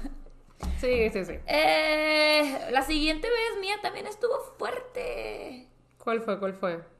[0.79, 1.39] Sí, sí, sí.
[1.47, 5.69] Eh, la siguiente vez mía también estuvo fuerte.
[5.97, 6.37] ¿Cuál fue?
[6.37, 6.96] ¿Cuál fue?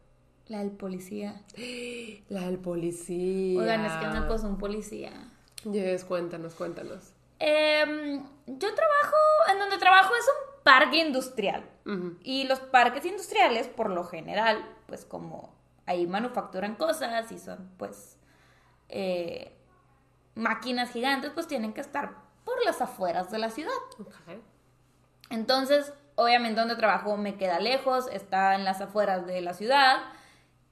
[0.48, 1.42] La del policía.
[2.30, 3.60] La del policía.
[3.60, 5.12] Oigan, es que me puso un policía.
[5.64, 7.14] Yes, cuéntanos, cuéntanos.
[7.40, 9.16] Em, yo trabajo,
[9.52, 11.64] en donde trabajo es un parque industrial.
[12.24, 15.56] Y los parques industriales, por lo general, pues como
[15.86, 18.18] ahí manufacturan cosas y son pues
[18.90, 19.56] eh,
[20.36, 23.72] máquinas gigantes, pues tienen que estar por las afueras de la ciudad.
[25.30, 30.00] Entonces, obviamente donde trabajo me queda lejos, está en las afueras de la ciudad.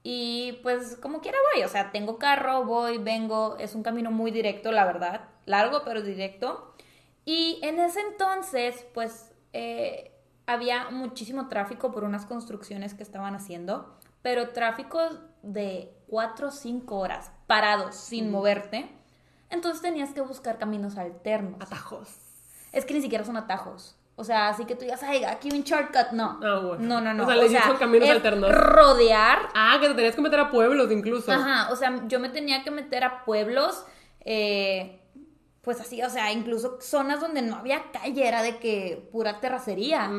[0.08, 4.30] Y pues como quiera voy, o sea, tengo carro, voy, vengo, es un camino muy
[4.30, 6.76] directo, la verdad, largo pero directo.
[7.24, 10.12] Y en ese entonces, pues eh,
[10.46, 15.00] había muchísimo tráfico por unas construcciones que estaban haciendo, pero tráfico
[15.42, 18.88] de 4 o 5 horas parados sin moverte.
[19.50, 21.60] Entonces tenías que buscar caminos alternos.
[21.60, 22.16] Atajos.
[22.70, 23.95] Es que ni siquiera son atajos.
[24.18, 26.40] O sea, así que tú digas, ay, aquí un shortcut, no.
[26.42, 26.78] Ah, bueno.
[26.78, 27.24] No, no, no.
[27.24, 28.50] O sea, le son caminos alternos.
[28.50, 29.50] Rodear.
[29.54, 31.30] Ah, que te tenías que meter a pueblos incluso.
[31.30, 33.84] Ajá, o sea, yo me tenía que meter a pueblos,
[34.20, 35.02] eh,
[35.60, 40.10] pues así, o sea, incluso zonas donde no había calle, era de que pura terracería,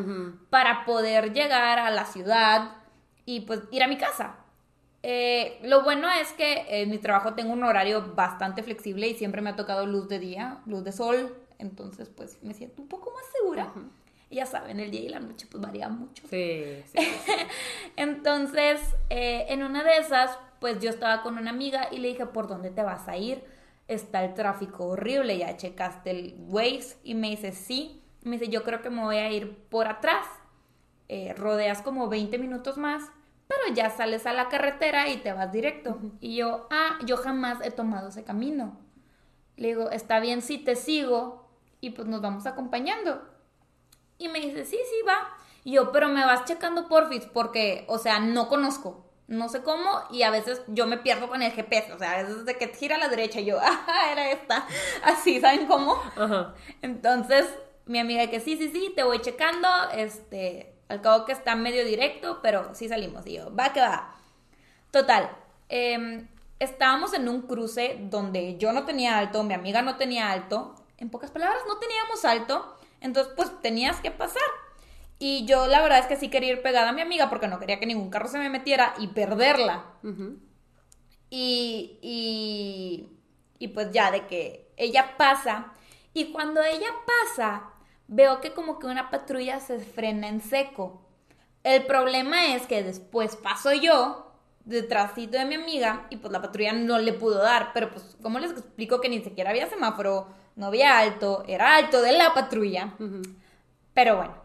[0.52, 2.76] para poder llegar a la ciudad
[3.26, 4.36] y pues ir a mi casa.
[5.02, 9.42] Eh, lo bueno es que en mi trabajo tengo un horario bastante flexible y siempre
[9.42, 13.12] me ha tocado luz de día, luz de sol, entonces pues me siento un poco
[13.12, 13.74] más segura.
[14.30, 16.24] Y ya saben, el día y la noche pues varía mucho.
[16.30, 16.98] Sí, sí.
[17.96, 22.26] entonces, eh, en una de esas, pues yo estaba con una amiga y le dije,
[22.26, 23.44] ¿por dónde te vas a ir?
[23.88, 28.04] Está el tráfico horrible, ya checaste el Waze y me dice, sí.
[28.24, 30.26] me dice, yo creo que me voy a ir por atrás.
[31.10, 33.02] Eh, rodeas como 20 minutos más,
[33.48, 36.00] pero ya sales a la carretera y te vas directo.
[36.20, 38.78] Y yo, ah, yo jamás he tomado ese camino.
[39.56, 41.47] Le digo, está bien si te sigo
[41.82, 43.22] y pues nos vamos acompañando.
[44.18, 45.36] Y me dice, sí, sí, va.
[45.64, 49.06] Y yo, pero me vas checando porfis porque, o sea, no conozco.
[49.28, 52.24] No sé cómo y a veces yo me pierdo con el GPS, o sea, a
[52.24, 54.66] veces de que gira a la derecha y yo, ah, era esta,
[55.04, 56.02] así, ¿saben cómo?
[56.82, 57.46] Entonces,
[57.86, 61.86] mi amiga que sí, sí, sí, te voy checando, este, al cabo que está medio
[61.86, 63.26] directo, pero sí salimos.
[63.28, 64.16] Y yo, va que va.
[64.92, 65.30] Total,
[65.70, 70.76] em, estábamos en un cruce donde yo no tenía alto, mi amiga no tenía alto.
[70.98, 72.78] En pocas palabras, no teníamos alto.
[73.02, 74.42] Entonces, pues tenías que pasar.
[75.20, 77.60] Y yo la verdad es que sí quería ir pegada a mi amiga porque no
[77.60, 79.86] quería que ningún carro se me metiera y perderla.
[81.30, 83.10] y, y,
[83.60, 85.74] y pues ya de que ella pasa.
[86.14, 87.70] Y cuando ella pasa,
[88.08, 91.02] veo que como que una patrulla se frena en seco.
[91.64, 94.32] El problema es que después paso yo
[94.66, 98.38] detrásito de mi amiga y pues la patrulla no le pudo dar, pero pues ¿cómo
[98.40, 100.28] les explico que ni siquiera había semáforo,
[100.58, 102.94] no había alto, era alto de la patrulla?
[103.94, 104.36] Pero bueno,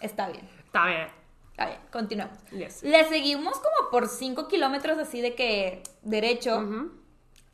[0.00, 0.46] está bien.
[0.66, 1.08] Está bien.
[1.52, 2.38] Está bien, continuamos.
[2.52, 6.62] Le seguimos como por 5 kilómetros así de que derecho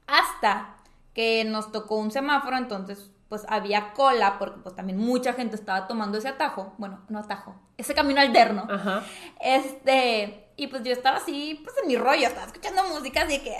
[0.06, 0.76] hasta
[1.14, 5.88] que nos tocó un semáforo, entonces pues había cola, porque pues también mucha gente estaba
[5.88, 8.66] tomando ese atajo, bueno, no atajo, ese camino alterno.
[8.70, 9.02] Ajá.
[9.40, 13.56] Este, y pues yo estaba así, pues en mi rollo, estaba escuchando música, así que...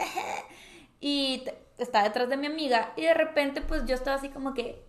[1.00, 1.44] y
[1.78, 4.84] estaba detrás de mi amiga, y de repente pues yo estaba así como que...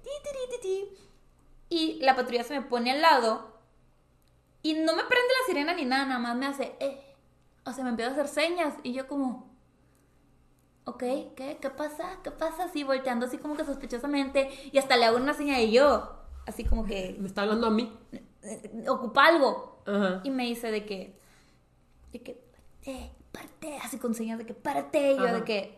[1.70, 3.58] y la patrulla se me pone al lado,
[4.62, 6.76] y no me prende la sirena ni nada, nada más me hace...
[6.80, 7.04] Eh,
[7.66, 9.48] o sea, me empieza a hacer señas, y yo como
[10.88, 11.04] ok,
[11.36, 11.58] ¿qué?
[11.62, 12.20] ¿Qué pasa?
[12.24, 12.64] ¿Qué pasa?
[12.64, 16.64] Así volteando así como que sospechosamente y hasta le hago una señal de yo, así
[16.64, 17.18] como que...
[17.20, 17.94] Me está hablando a mí.
[18.42, 19.84] Eh, ocupa algo.
[20.24, 21.18] Y me dice de que,
[22.12, 22.42] de que,
[22.84, 25.78] eh, parte, así con señas de que parte, y yo de que,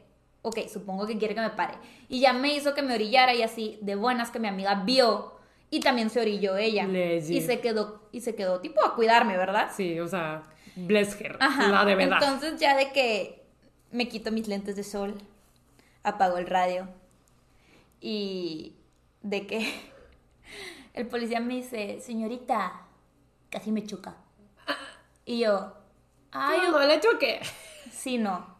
[0.49, 1.75] ok, supongo que quiere que me pare.
[2.07, 5.39] Y ya me hizo que me orillara y así, de buenas que mi amiga vio.
[5.71, 6.85] Y también se orilló ella.
[6.85, 9.69] Y se quedó, y se quedó tipo a cuidarme, ¿verdad?
[9.75, 10.43] Sí, o sea,
[10.75, 12.19] bless her, la de verdad.
[12.21, 13.43] Entonces ya de que
[13.91, 15.15] me quito mis lentes de sol,
[16.03, 16.87] apago el radio
[18.01, 18.75] y
[19.21, 19.73] de que
[20.93, 22.81] el policía me dice, señorita,
[23.49, 24.15] casi me choca.
[25.25, 25.73] Y yo,
[26.31, 27.39] ay, no, le choqué.
[27.91, 28.57] Sí, no.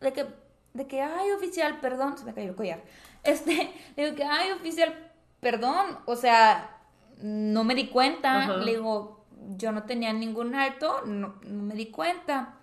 [0.00, 0.26] De que,
[0.74, 2.82] de que, ay, oficial, perdón, se me cayó el collar.
[3.22, 6.78] Este, digo que, ay, oficial, perdón, o sea,
[7.18, 8.56] no me di cuenta.
[8.56, 9.24] Le digo,
[9.56, 12.54] yo no tenía ningún alto, no me di cuenta.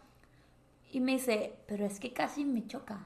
[0.91, 3.05] Y me dice, pero es que casi me choca.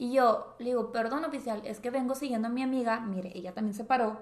[0.00, 3.52] Y yo le digo, perdón oficial, es que vengo siguiendo a mi amiga, mire, ella
[3.52, 4.20] también se paró,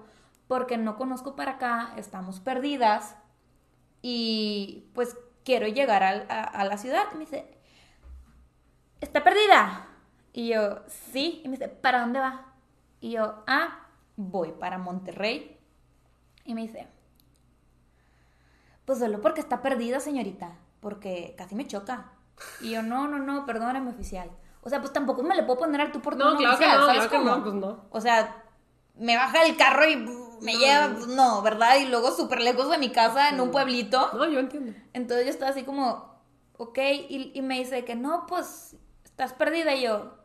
[0.48, 3.14] porque no conozco para acá, estamos perdidas
[4.02, 7.04] y pues quiero llegar a, la ciudad.
[7.12, 7.46] Y me dice,
[9.00, 9.87] ¿está perdida?
[10.38, 11.40] Y yo, sí.
[11.44, 12.44] Y me dice, ¿para dónde va?
[13.00, 15.58] Y yo, ah, voy para Monterrey.
[16.44, 16.86] Y me dice,
[18.84, 22.12] pues solo porque está perdida, señorita, porque casi me choca.
[22.60, 24.30] Y yo, no, no, no, perdóname, oficial.
[24.62, 26.16] O sea, pues tampoco me le puedo poner al tú por.
[26.16, 27.84] No, claro oficial, que no, claro que no, pues no.
[27.90, 28.44] O sea,
[28.94, 29.96] me baja el carro y
[30.40, 31.78] me lleva, no, ¿verdad?
[31.80, 34.12] Y luego súper lejos de mi casa, en un pueblito.
[34.12, 34.72] No, yo entiendo.
[34.92, 36.14] Entonces yo estaba así como,
[36.58, 36.78] ok,
[37.08, 39.74] y, y me dice que no, pues, estás perdida.
[39.74, 40.17] Y yo,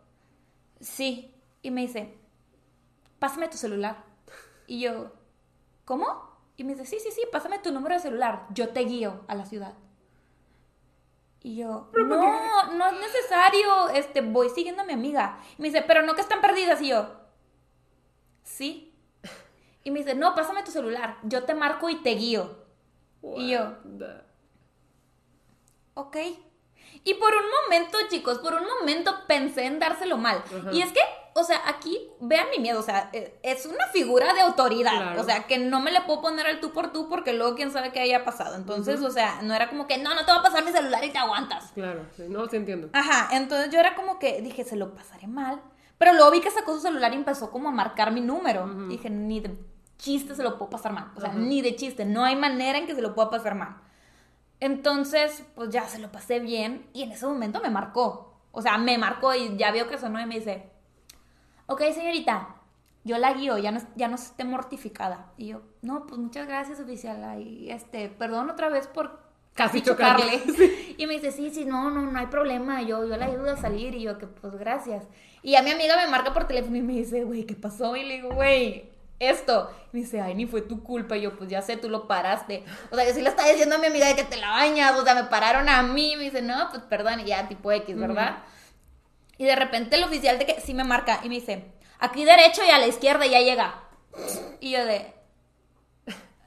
[0.83, 1.33] sí.
[1.61, 2.13] Y me dice,
[3.19, 4.03] pásame tu celular.
[4.67, 5.11] Y yo,
[5.85, 6.31] ¿cómo?
[6.57, 8.45] Y me dice, sí, sí, sí, pásame tu número de celular.
[8.51, 9.73] Yo te guío a la ciudad.
[11.41, 15.39] Y yo, no, no es necesario, este, voy siguiendo a mi amiga.
[15.57, 16.81] Y me dice, pero no que están perdidas.
[16.81, 17.09] Y yo,
[18.43, 18.93] sí.
[19.83, 22.63] Y me dice, no, pásame tu celular, yo te marco y te guío.
[23.35, 23.75] y yo,
[25.95, 26.17] ok.
[27.03, 30.43] Y por un momento, chicos, por un momento pensé en dárselo mal.
[30.71, 31.01] Y es que
[31.35, 35.23] o sea, aquí vean mi miedo, o sea, e, es una figura de autoridad, o
[35.23, 37.91] sea, que no me le puedo poner al tú por tú porque luego quién sabe
[37.91, 38.55] qué haya pasado.
[38.55, 41.03] Entonces, o sea, no era como que, no, no te va a pasar mi celular
[41.03, 41.71] y te aguantas.
[41.73, 42.89] Claro, no te entiendo.
[42.93, 45.59] Ajá, entonces yo era como que dije, se lo pasaré mal.
[45.97, 48.67] Pero luego vi que sacó su celular y empezó como a marcar mi número.
[48.89, 49.57] Dije, ni de
[49.97, 51.11] chiste se lo puedo pasar mal.
[51.15, 52.03] O sea, ni de chiste.
[52.03, 53.77] No hay manera en que se lo pueda pasar mal.
[54.63, 58.33] Entonces, pues ya se lo pasé bien y en ese momento me marcó.
[58.53, 60.69] O sea, me marcó y ya vio que sonó y me dice,
[61.65, 62.55] ok, señorita,
[63.03, 65.33] yo la guío, ya no, ya no esté mortificada.
[65.35, 67.41] Y yo, no, pues muchas gracias, oficial.
[67.41, 69.19] Y este, perdón otra vez por
[69.53, 70.41] Casi chocarle.
[70.97, 73.57] Y me dice, sí, sí, no, no, no hay problema, yo, yo la ayudo a
[73.57, 73.93] salir.
[73.95, 75.03] Y yo, que pues gracias.
[75.41, 77.97] Y a mi amiga me marca por teléfono y me dice, güey, ¿qué pasó?
[77.97, 79.71] Y le digo, güey, esto.
[79.91, 81.17] Y me dice, ay, ni fue tu culpa.
[81.17, 82.63] Y yo, pues ya sé, tú lo paraste.
[82.91, 84.97] O sea, yo sí le estaba diciendo a mi amiga de que te la bañas.
[84.97, 86.13] O sea, me pararon a mí.
[86.13, 87.21] Y me dice, no, pues perdón.
[87.21, 88.43] Y ya, tipo X, ¿verdad?
[89.37, 92.61] Y de repente el oficial de que sí me marca y me dice, aquí derecho
[92.65, 93.83] y a la izquierda ya llega.
[94.59, 95.13] Y yo de,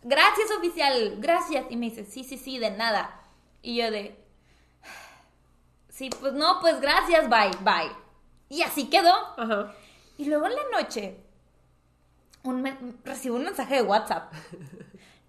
[0.02, 1.66] gracias oficial, gracias.
[1.68, 3.22] Y me dice, sí, sí, sí, de nada.
[3.60, 4.16] Y yo de,
[5.88, 7.90] sí, pues no, pues gracias, bye, bye.
[8.48, 9.14] Y así quedó.
[9.36, 9.74] Ajá.
[10.16, 11.25] Y luego en la noche
[12.50, 14.32] un recibo un mensaje de WhatsApp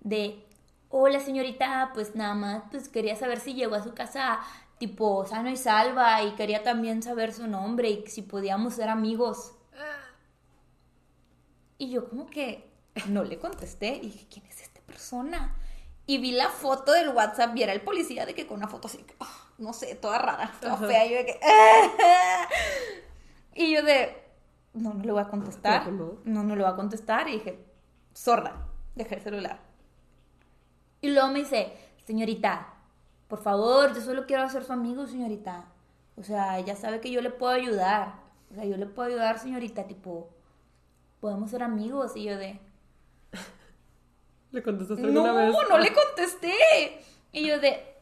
[0.02, 0.46] de,
[0.90, 4.40] hola señorita, pues nada más, pues quería saber si llegó a su casa
[4.78, 9.54] tipo sano y salva y quería también saber su nombre y si podíamos ser amigos.
[11.80, 12.72] Y yo como que
[13.08, 15.56] no le contesté y dije, ¿quién es esta persona?
[16.08, 18.88] Y vi la foto del WhatsApp y era el policía de que con una foto
[18.88, 20.88] así, ah, no sé, toda rara, toda Ajá.
[20.88, 21.06] fea.
[21.06, 21.40] Y yo de que...
[23.56, 24.27] y yo de,
[24.78, 25.92] no, no le voy a contestar.
[25.92, 26.18] No.
[26.24, 27.28] no, no le voy a contestar.
[27.28, 27.66] Y dije,
[28.14, 28.66] sorda,
[28.96, 29.60] dejé el celular.
[31.02, 31.74] Y luego me dice,
[32.06, 32.74] señorita,
[33.28, 35.66] por favor, yo solo quiero ser su amigo, señorita.
[36.16, 38.16] O sea, ella sabe que yo le puedo ayudar.
[38.52, 40.30] O sea, yo le puedo ayudar, señorita, tipo,
[41.20, 42.16] podemos ser amigos.
[42.16, 42.60] Y yo de,
[44.52, 45.56] ¿Le contestaste no, vez?
[45.70, 46.54] no le contesté.
[47.32, 47.97] Y yo de,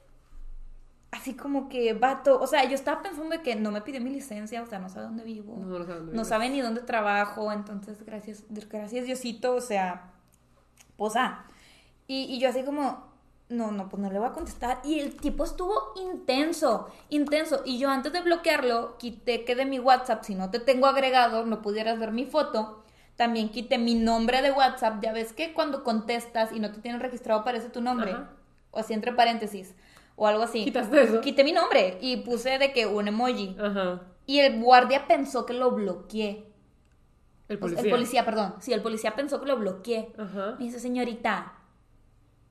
[1.16, 4.09] así como que, vato, o sea, yo estaba pensando de que no me pidió mi
[4.09, 5.55] licencia, o sea, no sabe dónde vivo.
[5.57, 10.11] No, no sabe dónde No sabe ni dónde trabajo, entonces gracias, gracias Diosito, o sea,
[10.97, 11.45] pues ah.
[12.07, 13.03] Y, y yo así como,
[13.49, 14.80] no, no, pues no le voy a contestar.
[14.84, 17.61] Y el tipo estuvo intenso, intenso.
[17.66, 21.45] Y yo antes de bloquearlo, quité que de mi WhatsApp, si no te tengo agregado,
[21.45, 22.84] no pudieras ver mi foto.
[23.16, 25.01] También quité mi nombre de WhatsApp.
[25.01, 28.11] Ya ves que cuando contestas y no te tienen registrado aparece tu nombre.
[28.11, 28.30] Ajá.
[28.72, 29.74] O así entre paréntesis.
[30.16, 30.63] O algo así.
[30.63, 31.22] ¿Quitaste eso?
[31.22, 33.55] Quité mi nombre y puse de que un emoji.
[33.59, 34.01] Ajá.
[34.26, 36.45] Y el guardia pensó que lo bloqueé.
[37.47, 37.84] El O sea, policía.
[37.84, 38.55] El policía, perdón.
[38.59, 40.13] Sí, el policía pensó que lo bloqueé.
[40.18, 40.55] Ajá.
[40.57, 41.53] Me dice, señorita,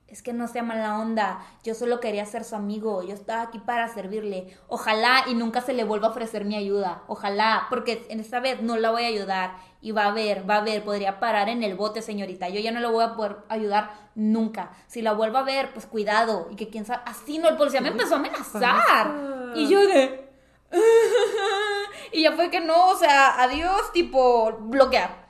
[0.07, 1.45] es que no sea mala onda.
[1.63, 3.01] Yo solo quería ser su amigo.
[3.03, 4.55] Yo estaba aquí para servirle.
[4.67, 7.03] Ojalá y nunca se le vuelva a ofrecer mi ayuda.
[7.07, 9.55] Ojalá, porque en esta vez no la voy a ayudar.
[9.81, 12.49] Y va a ver, va a ver, podría parar en el bote, señorita.
[12.49, 14.71] Yo ya no la voy a poder ayudar nunca.
[14.87, 16.47] Si la vuelvo a ver, pues cuidado.
[16.51, 17.01] Y que quién sabe.
[17.05, 19.53] Así no, el policía me empezó a amenazar.
[19.55, 20.29] Y yo de.
[22.11, 25.24] y ya fue que no, o sea, adiós, tipo, bloquear.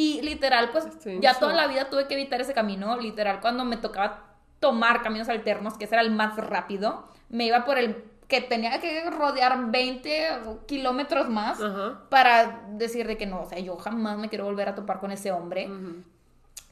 [0.00, 2.96] Y literal, pues Estoy ya toda la vida tuve que evitar ese camino.
[2.96, 7.66] Literal, cuando me tocaba tomar caminos alternos, que ese era el más rápido, me iba
[7.66, 12.00] por el que tenía que rodear 20 kilómetros más Ajá.
[12.08, 15.12] para decir de que no, o sea, yo jamás me quiero volver a topar con
[15.12, 15.68] ese hombre.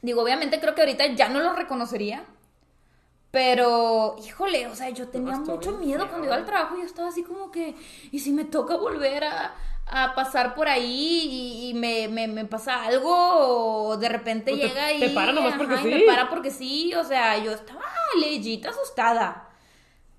[0.01, 2.23] Digo, obviamente creo que ahorita ya no lo reconocería.
[3.29, 6.77] Pero, híjole, o sea, yo tenía mucho miedo cuando iba al trabajo.
[6.77, 7.75] Yo estaba así como que,
[8.11, 9.53] ¿y si me toca volver a,
[9.91, 13.09] a pasar por ahí y, y me, me, me pasa algo?
[13.87, 14.99] O de repente O te- llega y.
[14.99, 15.87] te para nomás porque y sí.
[15.89, 16.93] me para porque sí.
[16.95, 17.81] O sea, yo estaba
[18.19, 19.49] leyita asustada.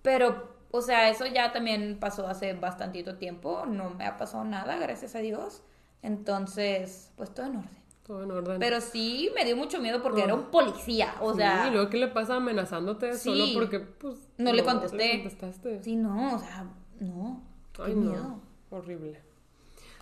[0.03, 3.65] Pero, o sea, eso ya también pasó hace bastantito tiempo.
[3.67, 5.63] No me ha pasado nada, gracias a Dios.
[6.03, 7.81] Entonces, pues todo en orden.
[8.07, 8.59] Todo en orden.
[8.59, 11.15] Pero sí me dio mucho miedo porque era un policía.
[11.21, 13.31] O Sí, sea, y luego, ¿qué le pasa amenazándote Sí.
[13.31, 14.17] solo porque, pues...
[14.39, 15.13] No le contesté.
[15.23, 15.83] contestaste.
[15.83, 16.67] sí, no, o sea,
[16.99, 17.43] no.
[17.73, 18.15] Qué Ay, miedo.
[18.23, 18.41] no.
[18.71, 19.21] Horrible.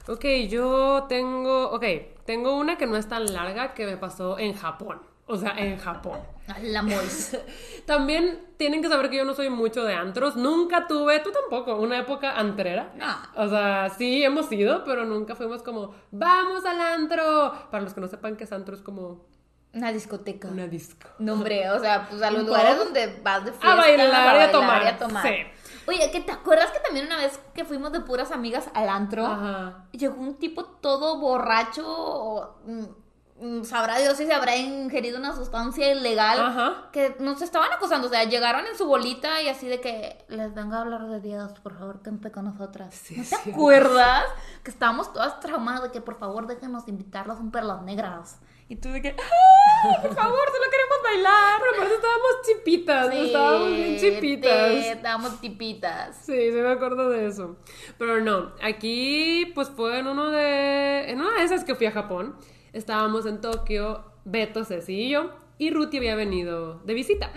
[0.09, 1.71] Ok, yo tengo...
[1.71, 1.85] Ok,
[2.25, 5.01] tengo una que no es tan larga que me pasó en Japón.
[5.27, 6.19] O sea, en Japón.
[6.47, 7.37] A La mois.
[7.87, 10.37] También tienen que saber que yo no soy mucho de antros.
[10.37, 12.93] Nunca tuve, tú tampoco, una época antrera.
[12.97, 13.15] No.
[13.45, 17.53] O sea, sí hemos ido, pero nunca fuimos como, vamos al antro.
[17.71, 19.27] Para los que no sepan que es antro es como
[19.75, 20.49] Una discoteca.
[20.49, 21.07] una disco.
[21.19, 23.73] No, hombre, o sea, pues a los ¿Un lugares donde vas de fiesta.
[23.73, 24.83] A bailar y a tomar.
[24.83, 25.23] y a tomar.
[25.27, 25.35] Sí.
[25.89, 29.27] Oye, ¿que ¿te acuerdas que también una vez que fuimos de puras amigas al antro?
[29.27, 29.87] Ajá.
[29.93, 32.85] Llegó un tipo todo borracho, o, mm,
[33.61, 36.89] mm, sabrá Dios si se habrá ingerido una sustancia ilegal, Ajá.
[36.93, 40.53] que nos estaban acosando, o sea, llegaron en su bolita y así de que les
[40.55, 42.95] venga a hablar de Dios, por favor, cante con nosotras.
[42.95, 43.51] Sí, ¿No te sí.
[43.51, 44.25] acuerdas?
[44.63, 48.41] Que estábamos todas traumadas de que por favor déjenos invitarlas a un perlas negras.
[48.71, 51.59] Y tú de que, ¡ay, por favor, solo queremos bailar!
[51.61, 54.69] Pero aparte estábamos chipitas, Sí, estábamos bien chipitas.
[54.71, 56.17] te- Estábamos tipitas.
[56.27, 57.57] Sí, sí me acuerdo de eso.
[57.97, 61.11] Pero no, aquí pues fue en uno de.
[61.11, 62.37] En una de esas que fui a Japón.
[62.75, 65.31] Estábamos en Tokio, Beto, Ceci y yo.
[65.57, 67.33] Y Ruti había venido de visita.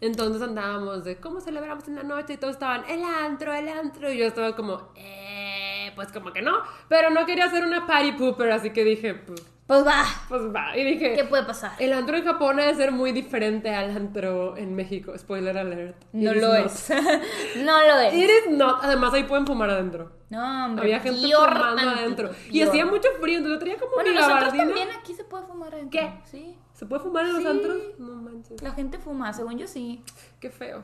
[0.00, 4.10] Entonces andábamos de cómo celebramos en la noche y todos estaban el antro, el antro.
[4.10, 6.52] Y yo estaba como, eh, pues como que no.
[6.88, 10.02] Pero no quería hacer una party pooper, así que dije, pues, Pues va.
[10.28, 10.76] pues va.
[10.76, 11.70] Y dije, ¿Qué puede pasar?
[11.78, 15.16] el antro en Japón debe ser muy diferente al antro en México.
[15.16, 15.94] Spoiler alert.
[16.12, 16.66] No It lo not.
[16.66, 16.90] es.
[17.64, 18.14] no lo es.
[18.14, 18.78] It is not.
[18.82, 20.10] Además, ahí pueden fumar adentro.
[20.28, 20.82] No, hombre.
[20.86, 22.30] Había gente peor fumando tantito, adentro.
[22.50, 24.64] Y hacía mucho frío, entonces yo tenía como Bueno, nosotros gabardina.
[24.64, 26.00] también aquí se puede fumar adentro.
[26.00, 26.12] ¿Qué?
[26.24, 26.56] Sí.
[26.72, 27.48] ¿Se puede fumar en los Sí.
[27.48, 27.76] antros?
[27.98, 28.62] No manches.
[28.62, 30.02] La gente fuma, según yo sí.
[30.40, 30.82] Qué feo.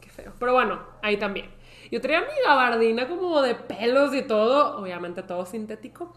[0.00, 0.32] Qué feo.
[0.38, 1.50] Pero bueno, ahí también.
[1.90, 6.12] Yo traía mi gabardina como de pelos y todo, obviamente todo sintético.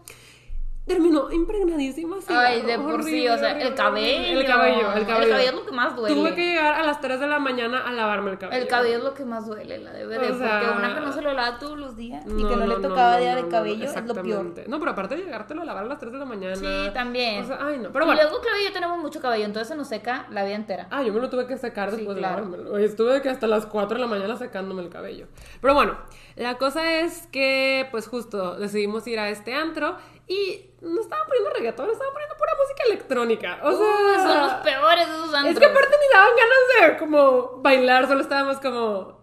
[0.86, 2.18] Terminó impregnadísima.
[2.18, 4.40] así, Ay, de por sí, horrible, o sea, el cabello.
[4.40, 5.22] El cabello, el cabello.
[5.24, 6.14] El cabello es lo que más duele.
[6.14, 8.62] Tuve que llegar a las 3 de la mañana a lavarme el cabello.
[8.62, 10.06] El cabello es lo que más duele, la de.
[10.06, 12.66] O sea, porque una que no se lo lava todos los días y que no,
[12.66, 14.54] le tocaba no, día no, de no, cabello es lo peor.
[14.68, 16.54] No, pero aparte de llegártelo a lavar a las 3 de la mañana.
[16.54, 17.42] Sí, también.
[17.42, 17.90] O sea, ay, no.
[17.90, 18.22] Pero y bueno.
[18.22, 20.86] luego, Claudia y yo tenemos mucho cabello, entonces se nos seca la vida entera.
[20.92, 22.36] Ah, yo me lo tuve que secar Sí, después claro.
[22.36, 22.72] de lavármelo.
[22.74, 25.26] Oye, Estuve que hasta las 4 de la mañana secándome el cabello.
[25.60, 25.98] Pero bueno,
[26.36, 29.96] la cosa es que, pues justo, decidimos ir a este antro
[30.28, 33.58] y no estaba poniendo reggaetón, estaba poniendo pura música electrónica.
[33.62, 35.54] O sea, son los peores esos antros.
[35.54, 39.20] es que aparte ni daban ganas de como bailar, solo estábamos como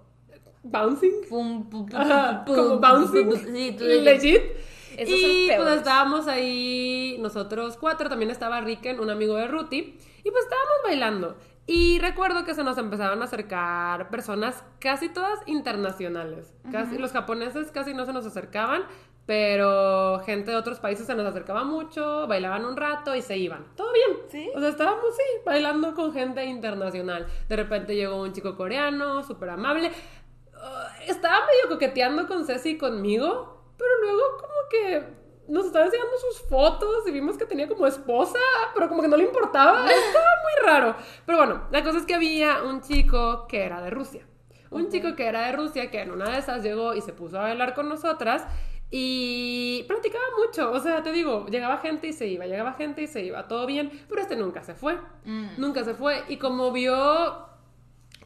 [0.64, 1.28] bouncing.
[1.30, 3.32] Pum, pum, pum, Ajá, pum, como bouncing.
[3.54, 4.42] Sí, tú legit.
[4.98, 9.98] Esos son y pues estábamos ahí, nosotros cuatro, también estaba Riken, un amigo de Ruti,
[10.24, 11.36] y pues estábamos bailando.
[11.66, 16.54] Y recuerdo que se nos empezaban a acercar personas casi todas internacionales.
[16.72, 18.84] Casi, Los japoneses casi no se nos acercaban,
[19.26, 23.66] pero gente de otros países se nos acercaba mucho, bailaban un rato y se iban.
[23.76, 24.20] Todo bien.
[24.30, 24.52] ¿Sí?
[24.54, 27.28] O sea, estábamos, sí, bailando con gente internacional.
[27.48, 29.92] De repente llegó un chico coreano, súper amable.
[30.56, 36.18] Ah, estaba medio coqueteando con Ceci y conmigo, pero luego como que nos estaba enseñando
[36.18, 38.40] sus fotos y vimos que tenía como esposa,
[38.74, 39.86] pero como que no le importaba.
[39.90, 40.96] Estaba muy raro.
[41.26, 44.26] Pero bueno, la cosa es que había un chico que era de Rusia.
[44.70, 47.38] Un chico que era de Rusia que en una de esas llegó y se puso
[47.38, 48.44] a bailar con nosotras
[48.96, 50.72] y platicaba mucho.
[50.72, 53.66] O sea, te digo, llegaba gente y se iba, llegaba gente y se iba, todo
[53.66, 55.00] bien, pero este nunca se fue.
[55.26, 55.48] Mm.
[55.58, 56.24] Nunca se fue.
[56.30, 57.48] Y como vio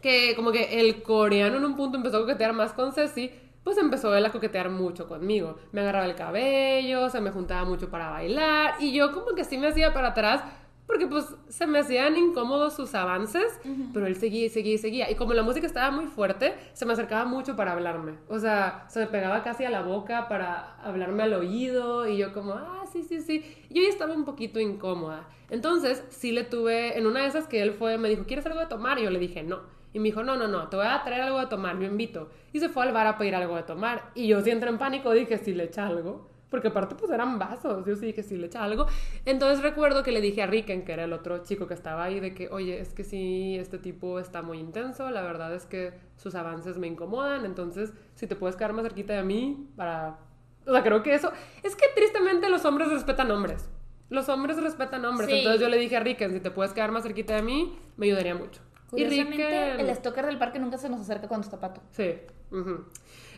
[0.02, 3.32] que como que el coreano en un punto empezó a coquetear más con Ceci,
[3.64, 5.58] pues empezó él a coquetear mucho conmigo.
[5.72, 9.58] Me agarraba el cabello, se me juntaba mucho para bailar y yo como que sí
[9.58, 10.44] me hacía para atrás
[10.88, 13.60] porque pues se me hacían incómodos sus avances,
[13.94, 15.12] pero él seguía y seguía y seguía.
[15.12, 18.14] Y como la música estaba muy fuerte, se me acercaba mucho para hablarme.
[18.30, 22.32] O sea, se me pegaba casi a la boca para hablarme al oído y yo
[22.32, 23.44] como, ah, sí, sí, sí.
[23.70, 25.28] Y yo ya estaba un poquito incómoda.
[25.50, 28.62] Entonces, sí le tuve, en una de esas que él fue, me dijo, ¿quieres algo
[28.62, 28.98] de tomar?
[28.98, 29.60] Y yo le dije, no.
[29.92, 32.30] Y me dijo, no, no, no, te voy a traer algo de tomar, yo invito.
[32.54, 34.12] Y se fue al bar a pedir algo de tomar.
[34.16, 36.30] Y yo sí entré en pánico, dije, si le echa algo.
[36.50, 38.86] Porque aparte pues eran vasos, yo sí dije, si le echa algo.
[39.26, 42.20] Entonces recuerdo que le dije a Riken, que era el otro chico que estaba ahí,
[42.22, 45.94] de que, oye, es que sí, este tipo está muy intenso, la verdad es que
[46.16, 50.20] sus avances me incomodan, entonces si te puedes quedar más cerquita de mí para...
[50.66, 51.32] O sea, creo que eso...
[51.64, 53.70] Es que tristemente los hombres respetan hombres.
[54.10, 55.30] Los hombres respetan hombres.
[55.30, 55.38] Sí.
[55.40, 58.06] Entonces yo le dije a Riken, si te puedes quedar más cerquita de mí, me
[58.06, 58.62] ayudaría mucho.
[58.94, 61.82] Y Riken- el stalker del parque nunca se nos acerca cuando está pato.
[61.92, 62.16] Sí.
[62.52, 62.86] ujú.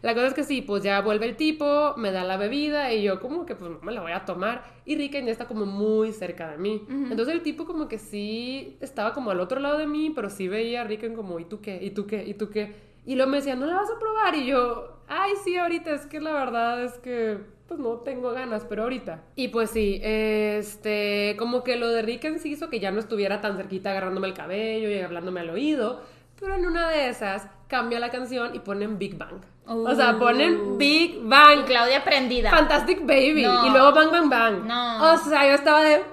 [0.02, 3.04] La cosa es que sí, pues ya vuelve el tipo, me da la bebida y
[3.04, 4.64] yo como que pues no me la voy a tomar.
[4.86, 6.86] Y Riken ya está como muy cerca de mí.
[6.90, 10.48] Entonces el tipo como que sí estaba como al otro lado de mí, pero sí
[10.48, 11.80] veía a Riken como, ¿y tú qué?
[11.82, 12.24] ¿Y tú qué?
[12.26, 12.76] ¿Y tú qué?
[13.06, 14.36] Y luego me decía, ¿no la vas a probar?
[14.36, 17.38] Y yo, ay, sí, ahorita, es que la verdad es que
[17.68, 19.24] pues no tengo ganas, pero ahorita.
[19.36, 23.42] Y pues sí, este, como que lo de Riken sí hizo que ya no estuviera
[23.42, 26.02] tan cerquita agarrándome el cabello y hablándome al oído.
[26.40, 29.42] Pero en una de esas cambia la canción y ponen Big Bang.
[29.70, 30.78] O sea, ponen Uh.
[30.78, 31.60] Big Bang.
[31.60, 32.50] Y Claudia prendida.
[32.50, 33.44] Fantastic Baby.
[33.44, 33.68] No.
[33.68, 34.66] Y luego Bang Bang Bang.
[34.66, 35.14] No.
[35.14, 36.04] O sea, yo estaba de.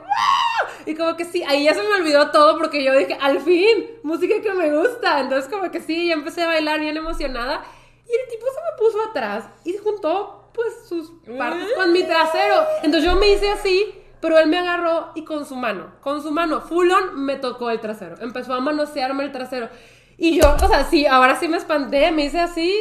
[0.85, 3.87] Y como que sí, ahí ya se me olvidó todo porque yo dije, al fin,
[4.03, 5.21] música que me gusta.
[5.21, 7.65] Entonces, como que sí, ya empecé a bailar bien emocionada.
[8.07, 12.65] Y el tipo se me puso atrás y juntó, pues, sus partes con mi trasero.
[12.83, 13.95] Entonces yo me hice así.
[14.21, 17.71] Pero él me agarró y con su mano, con su mano, full on, me tocó
[17.71, 18.17] el trasero.
[18.21, 19.69] Empezó a manosearme el trasero.
[20.17, 22.75] Y yo, o sea, sí, ahora sí me espanté, me hice así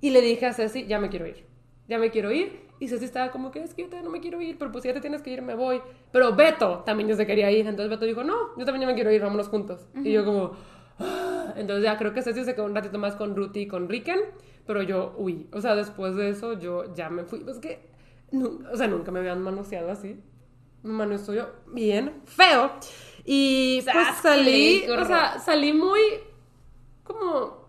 [0.00, 1.44] y le dije a Ceci, ya me quiero ir,
[1.88, 2.68] ya me quiero ir.
[2.80, 4.82] Y Ceci estaba como que es que yo todavía no me quiero ir, pero pues
[4.82, 5.80] si ya te tienes que ir, me voy.
[6.12, 8.94] Pero Beto también ya se quería ir, entonces Beto dijo, no, yo también ya me
[8.94, 9.86] quiero ir, vámonos juntos.
[10.04, 10.52] Y yo como,
[11.00, 11.54] "Ah".
[11.56, 14.20] entonces ya creo que Ceci se quedó un ratito más con Ruti y con Riken,
[14.64, 15.48] pero yo huí.
[15.52, 17.40] O sea, después de eso yo ya me fui.
[17.40, 17.80] Pues que,
[18.72, 20.20] o sea, nunca me habían manoseado así.
[20.84, 22.70] Me manoseó bien feo.
[23.24, 26.00] Y pues salí, o sea, salí muy
[27.02, 27.64] como,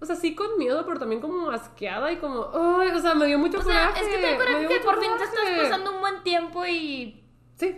[0.00, 3.26] o sea, sí con miedo, pero también como asqueada y como, ay, o sea, me
[3.26, 4.02] dio mucho O sea, coraje.
[4.04, 7.24] es que te acuerdas que por fin te estás pasando un buen tiempo y.
[7.56, 7.76] Sí,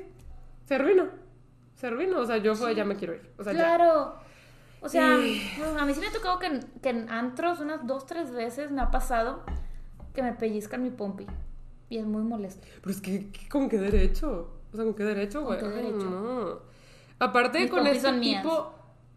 [0.65, 1.09] se arruinó,
[1.75, 3.59] se arruinó, o sea, yo fue, ya me quiero ir, o sea, ya.
[3.61, 4.17] Claro.
[4.83, 5.19] O sea, a
[5.85, 8.81] mí sí me ha tocado que en, que en antros unas dos, tres veces me
[8.81, 9.43] ha pasado
[10.15, 11.27] que me pellizcan mi pompi.
[11.91, 12.67] Y es muy molesto.
[12.81, 14.61] Pero es que, ¿qué- ¿con qué derecho?
[14.73, 15.59] O sea, ¿con qué derecho, ¿Con güey?
[15.59, 16.05] qué Ay, derecho?
[16.09, 16.59] no.
[17.19, 18.43] Aparte, Mis con este mías.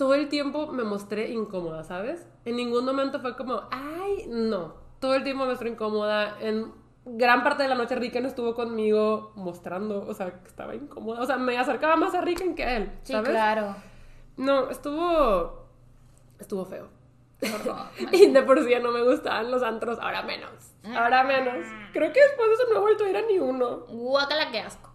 [0.03, 2.27] Todo el tiempo me mostré incómoda, ¿sabes?
[2.43, 4.73] En ningún momento fue como, ay, no.
[4.99, 6.35] Todo el tiempo me mostré incómoda.
[6.41, 6.73] En
[7.05, 11.21] gran parte de la noche Ricken estuvo conmigo mostrando, o sea, que estaba incómoda.
[11.21, 13.77] O sea, me acercaba más a Ricken que a él, Sí, claro.
[14.35, 15.69] No, estuvo.
[16.37, 16.89] Estuvo feo.
[17.41, 17.87] Horror.
[18.11, 20.73] Y de por sí ya no me gustaban los antros, ahora menos.
[20.93, 21.65] Ahora menos.
[21.93, 23.85] Creo que después de eso no he vuelto a ir a ni uno.
[23.87, 24.92] Guácala que asco.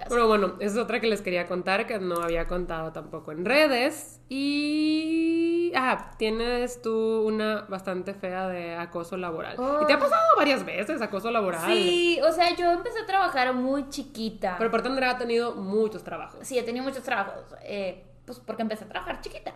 [0.00, 0.08] Asco.
[0.08, 4.20] Pero bueno, es otra que les quería contar que no había contado tampoco en redes.
[4.28, 5.72] Y.
[5.74, 9.56] Ah, tienes tú una bastante fea de acoso laboral.
[9.82, 11.64] Y te ha pasado varias veces acoso laboral.
[11.66, 14.56] Sí, o sea, yo empecé a trabajar muy chiquita.
[14.58, 16.40] Pero aparte Andrea ha tenido muchos trabajos.
[16.46, 17.44] Sí, he tenido muchos trabajos.
[17.62, 19.54] eh, pues porque empecé a trabajar chiquita.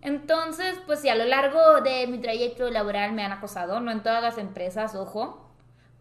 [0.00, 4.02] Entonces, pues sí, a lo largo de mi trayecto laboral me han acosado, no en
[4.02, 5.43] todas las empresas, ojo.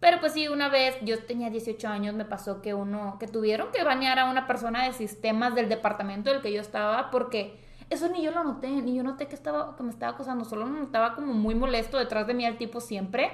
[0.04, 3.72] Pero pues sí, una vez, yo tenía 18 años, me pasó que uno, que tuvieron
[3.72, 7.58] que bañar a una persona de sistemas del departamento del que yo estaba, porque
[7.90, 10.66] eso ni yo lo noté, ni yo noté que, estaba, que me estaba acosando, solo
[10.66, 13.32] me notaba como muy molesto detrás de mí el tipo siempre.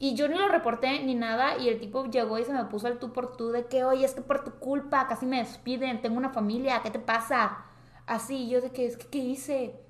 [0.00, 2.88] Y yo ni lo reporté ni nada y el tipo llegó y se me puso
[2.88, 6.02] al tú por tú de que, oye, es que por tu culpa casi me despiden,
[6.02, 7.66] tengo una familia, ¿qué te pasa?
[8.04, 9.83] Así, yo de que, es que, ¿qué hice?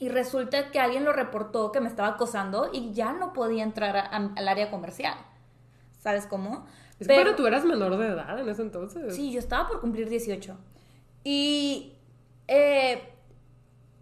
[0.00, 3.96] Y resulta que alguien lo reportó que me estaba acosando y ya no podía entrar
[3.96, 5.14] a- a- al área comercial.
[5.98, 6.66] ¿Sabes cómo?
[6.98, 9.14] Es que, pero tú eras menor de edad en ese entonces.
[9.14, 10.56] Sí, yo estaba por cumplir 18.
[11.24, 11.94] Y...
[12.48, 13.02] Eh,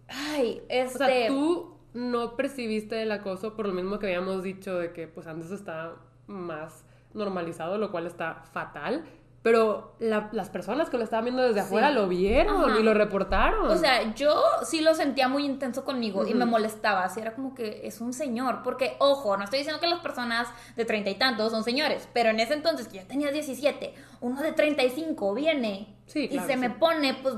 [0.07, 0.95] ay, este...
[1.03, 5.07] O sea, tú no percibiste el acoso por lo mismo que habíamos dicho de que
[5.07, 5.95] pues antes está
[6.27, 6.83] más
[7.13, 9.05] normalizado, lo cual está fatal.
[9.43, 11.65] Pero la- las personas que lo estaban viendo desde Sí.
[11.67, 12.79] afuera lo vieron Ajá.
[12.79, 13.69] y lo reportaron.
[13.69, 17.03] O sea, yo sí lo sentía muy intenso conmigo y me molestaba.
[17.03, 18.61] Así era como que es un señor.
[18.63, 22.07] Porque, ojo, no estoy diciendo que las personas de treinta y tantos son señores.
[22.13, 26.47] Pero en ese entonces, que yo tenía 17, uno de 35 viene Sí, y claro,
[26.47, 26.59] se sí.
[26.59, 27.35] me pone, pues.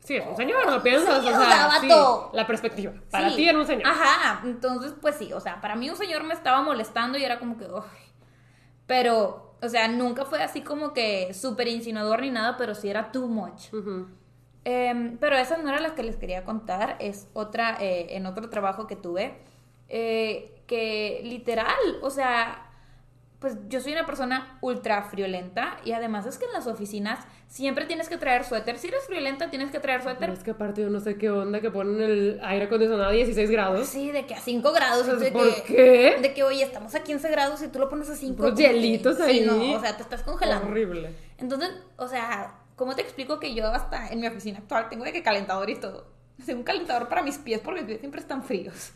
[0.00, 2.30] sí, es un señor, no piensas, Sí, o o sea, sea, sí, vato.
[2.34, 2.92] la perspectiva.
[3.08, 3.86] Para ti era un señor.
[3.86, 4.40] Ajá.
[4.44, 5.32] Entonces, pues sí.
[5.32, 7.66] O sea, para mí un señor me estaba molestando y era como que.
[7.66, 7.82] "Uy".
[8.86, 13.12] Pero, o sea, nunca fue así como que súper insinuador ni nada, pero sí era
[13.12, 13.68] too much.
[14.64, 18.50] Em, pero esa no era la que les quería contar, es otra, eh, en otro
[18.50, 19.34] trabajo que tuve,
[19.88, 22.71] eh, que literal, o sea,
[23.42, 27.18] pues yo soy una persona ultra friolenta y además es que en las oficinas
[27.48, 28.78] siempre tienes que traer suéter.
[28.78, 30.30] Si eres friolenta tienes que traer Pero suéter.
[30.30, 33.50] es que aparte yo no sé qué onda que ponen el aire acondicionado a 16
[33.50, 33.88] grados.
[33.88, 35.06] Sí, de que a 5 grados.
[35.06, 36.18] Pues, de ¿por que, qué?
[36.22, 38.36] De que, oye, estamos a 15 grados y tú lo pones a 5.
[38.36, 39.44] Puros hielitos ahí.
[39.44, 40.68] no, o sea, te estás congelando.
[40.68, 41.10] Horrible.
[41.38, 45.12] Entonces, o sea, ¿cómo te explico que yo hasta en mi oficina actual tengo de
[45.12, 46.06] que calentador y todo?
[46.46, 48.92] Tengo un calentador para mis pies porque mis pies siempre están fríos.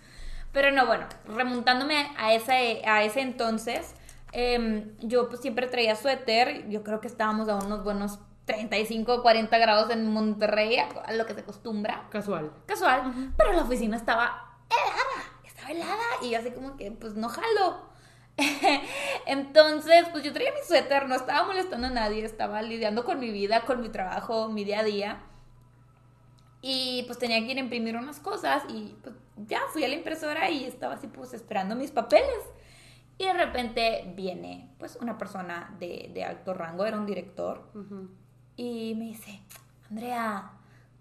[0.53, 3.95] Pero no, bueno, remontándome a ese, a ese entonces,
[4.39, 6.69] em, yo pues siempre traía suéter.
[6.69, 11.35] Yo creo que estábamos a unos buenos 35 40 grados en Monterrey, a lo que
[11.35, 12.53] se acostumbra Casual.
[12.67, 17.29] casual, pero la oficina estaba helada, estaba helada y yo así como que pues no
[17.29, 17.87] jalo.
[19.27, 23.31] Entonces, pues yo traía mi suéter, no estaba molestando a nadie, estaba lidiando con mi
[23.31, 25.23] vida, con mi trabajo, mi día a día.
[26.61, 29.95] Y pues tenía que ir a imprimir unas cosas y pues ya fui a la
[29.95, 32.43] impresora y estaba así pues esperando mis papeles.
[33.19, 37.71] Y de repente viene pues una persona de, de alto rango, era un director,
[38.57, 39.41] y me dice,
[39.91, 40.51] Andrea,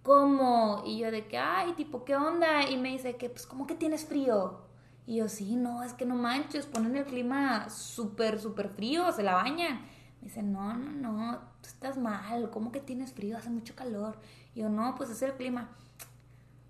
[0.04, 0.84] ¿cómo?
[0.86, 2.70] Y yo de que, ay, tipo, ¿qué onda?
[2.70, 4.62] Y me dice que, pues, ¿cómo que tienes frío?
[5.08, 9.24] Y yo, sí, no, es que no manches, ponen el clima súper, súper frío, se
[9.24, 9.82] la bañan.
[10.22, 13.38] Me dice, no, no, no, tú estás mal, ¿cómo que tienes frío?
[13.38, 14.18] Hace mucho calor.
[14.54, 15.70] Y yo, no, pues es el clima.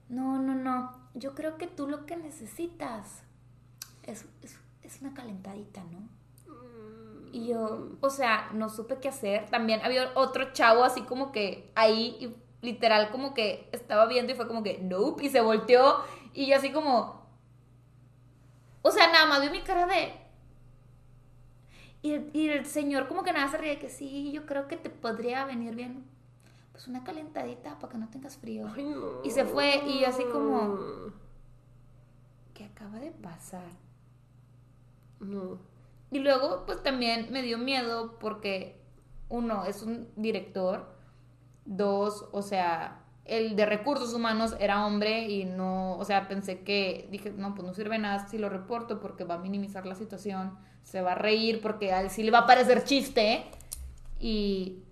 [0.09, 3.23] No, no, no, yo creo que tú lo que necesitas
[4.03, 6.09] es, es, es una calentadita, ¿no?
[7.31, 9.49] Y yo, o sea, no supe qué hacer.
[9.49, 14.35] También había otro chavo así como que ahí, y literal, como que estaba viendo y
[14.35, 15.97] fue como que, nope, y se volteó.
[16.33, 17.25] Y yo así como,
[18.81, 20.13] o sea, nada más vio mi cara de...
[22.01, 24.77] Y el, y el señor como que nada se ríe que sí, yo creo que
[24.77, 26.05] te podría venir bien.
[26.71, 28.69] Pues una calentadita para que no tengas frío.
[28.75, 29.23] Ay, no.
[29.23, 30.77] Y se fue y yo así como,
[32.53, 33.63] ¿qué acaba de pasar?
[35.19, 35.59] No.
[36.11, 38.79] Y luego, pues también me dio miedo porque,
[39.29, 40.87] uno, es un director,
[41.65, 47.07] dos, o sea, el de recursos humanos era hombre y no, o sea, pensé que,
[47.11, 50.55] dije, no, pues no sirve nada si lo reporto porque va a minimizar la situación,
[50.83, 53.45] se va a reír porque a él sí le va a parecer chiste
[54.19, 54.83] y,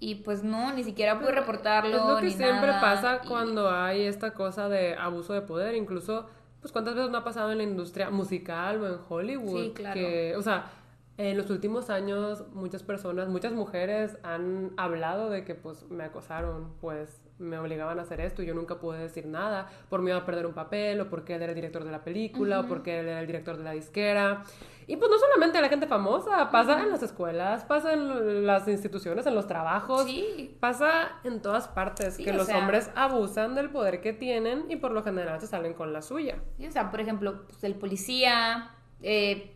[0.00, 1.96] y pues no, ni siquiera pude reportarlo.
[1.96, 5.42] Es lo que ni siempre nada, pasa y- cuando hay esta cosa de abuso de
[5.42, 6.26] poder, incluso,
[6.60, 9.64] pues cuántas veces no ha pasado en la industria musical o en Hollywood.
[9.64, 9.94] Sí, claro.
[9.94, 10.70] Que, o sea,
[11.16, 16.72] en los últimos años muchas personas, muchas mujeres han hablado de que pues me acosaron,
[16.80, 20.24] pues me obligaban a hacer esto y yo nunca pude decir nada por miedo a
[20.24, 23.08] perder un papel o porque él era el director de la película o porque él
[23.08, 24.42] era el director de la disquera.
[24.86, 28.66] Y pues no solamente a la gente famosa, pasa en las escuelas, pasa en las
[28.68, 30.04] instituciones, en los trabajos.
[30.04, 30.56] Sí.
[30.60, 34.76] Pasa en todas partes Sí, que los sea- hombres abusan del poder que tienen y
[34.76, 36.38] por lo general se salen con la suya.
[36.58, 38.72] Sí, o sea, por ejemplo, pues, el policía,
[39.02, 39.52] eh,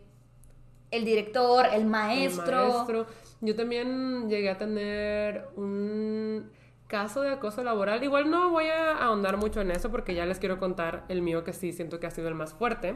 [0.91, 2.69] el director, el El maestro.
[2.69, 3.05] maestro.
[3.41, 6.49] Yo también llegué a tener un
[6.87, 8.03] caso de acoso laboral.
[8.03, 11.43] Igual no voy a ahondar mucho en eso porque ya les quiero contar el mío
[11.43, 12.95] que sí siento que ha sido el más fuerte.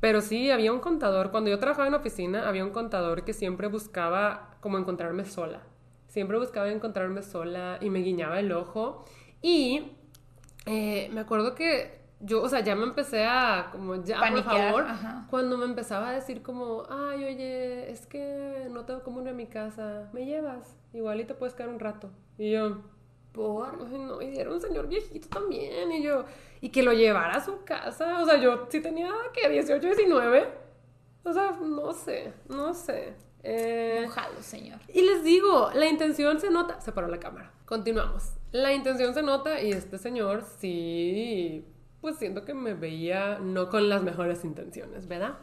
[0.00, 3.68] Pero sí, había un contador, cuando yo trabajaba en oficina, había un contador que siempre
[3.68, 5.62] buscaba como encontrarme sola.
[6.08, 9.04] Siempre buscaba encontrarme sola y me guiñaba el ojo.
[9.40, 9.92] Y
[10.66, 14.54] eh, me acuerdo que yo, o sea, ya me empecé a, como, ya, Paniquear, por
[14.54, 15.26] favor, ajá.
[15.28, 19.46] cuando me empezaba a decir como, ay, oye, es que no tengo ir a mi
[19.46, 20.76] casa, ¿me llevas?
[20.92, 22.10] Igual y te puedes quedar un rato.
[22.38, 22.78] Y yo,
[23.34, 23.76] Por.
[23.92, 26.24] ay, no, y era un señor viejito también, y yo,
[26.60, 30.48] y que lo llevara a su casa, o sea, yo sí tenía, que 18, 19,
[31.24, 33.14] o sea, no sé, no sé.
[33.46, 34.08] Eh,
[34.40, 34.80] señor.
[34.88, 36.80] y les digo, la intención se nota.
[36.80, 37.52] Se paró la cámara.
[37.66, 38.32] Continuamos.
[38.52, 41.66] La intención se nota y este señor sí,
[42.00, 45.38] pues siento que me veía no con las mejores intenciones, ¿verdad?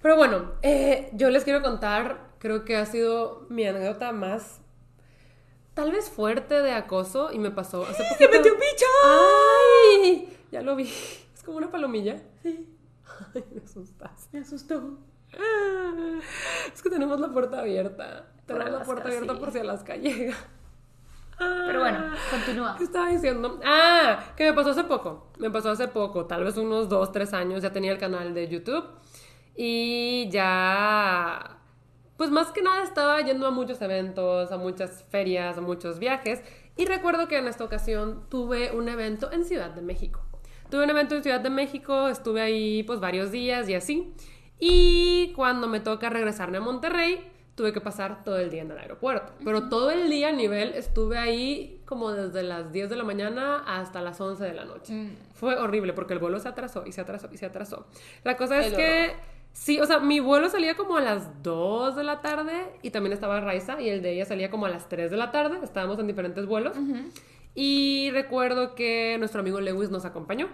[0.00, 4.60] Pero bueno, eh, yo les quiero contar, creo que ha sido mi anécdota más,
[5.80, 8.30] tal vez fuerte de acoso y me pasó hace poquito.
[8.30, 8.86] metió un bicho!
[9.06, 10.38] ¡Ay!
[10.52, 10.84] Ya lo vi.
[11.34, 12.20] Es como una palomilla.
[12.42, 12.68] Sí.
[13.34, 14.28] Ay, me asustas.
[14.30, 14.98] Me asustó.
[16.74, 18.26] Es que tenemos la puerta abierta.
[18.44, 19.40] Tenemos la puerta abierta sí.
[19.40, 20.36] por si Alaska llega.
[21.38, 22.74] Pero bueno, continúa.
[22.76, 23.58] ¿Qué estaba diciendo?
[23.64, 25.28] Ah, que me pasó hace poco.
[25.38, 27.62] Me pasó hace poco, tal vez unos dos, tres años.
[27.62, 28.84] Ya tenía el canal de YouTube.
[29.56, 31.59] Y ya.
[32.20, 36.42] Pues más que nada estaba yendo a muchos eventos, a muchas ferias, a muchos viajes.
[36.76, 40.20] Y recuerdo que en esta ocasión tuve un evento en Ciudad de México.
[40.68, 44.12] Tuve un evento en Ciudad de México, estuve ahí pues varios días y así.
[44.58, 48.78] Y cuando me toca regresarme a Monterrey, tuve que pasar todo el día en el
[48.78, 49.32] aeropuerto.
[49.42, 53.64] Pero todo el día a nivel estuve ahí como desde las 10 de la mañana
[53.66, 54.92] hasta las 11 de la noche.
[54.92, 55.16] Mm.
[55.32, 57.86] Fue horrible porque el vuelo se atrasó y se atrasó y se atrasó.
[58.24, 59.14] La cosa es El que,
[59.52, 63.12] sí, o sea, mi vuelo salía como a las 2 de la tarde y también
[63.12, 65.58] estaba Raiza y el de ella salía como a las 3 de la tarde.
[65.62, 66.76] Estábamos en diferentes vuelos.
[67.54, 70.48] Y recuerdo que nuestro amigo Lewis nos acompañó.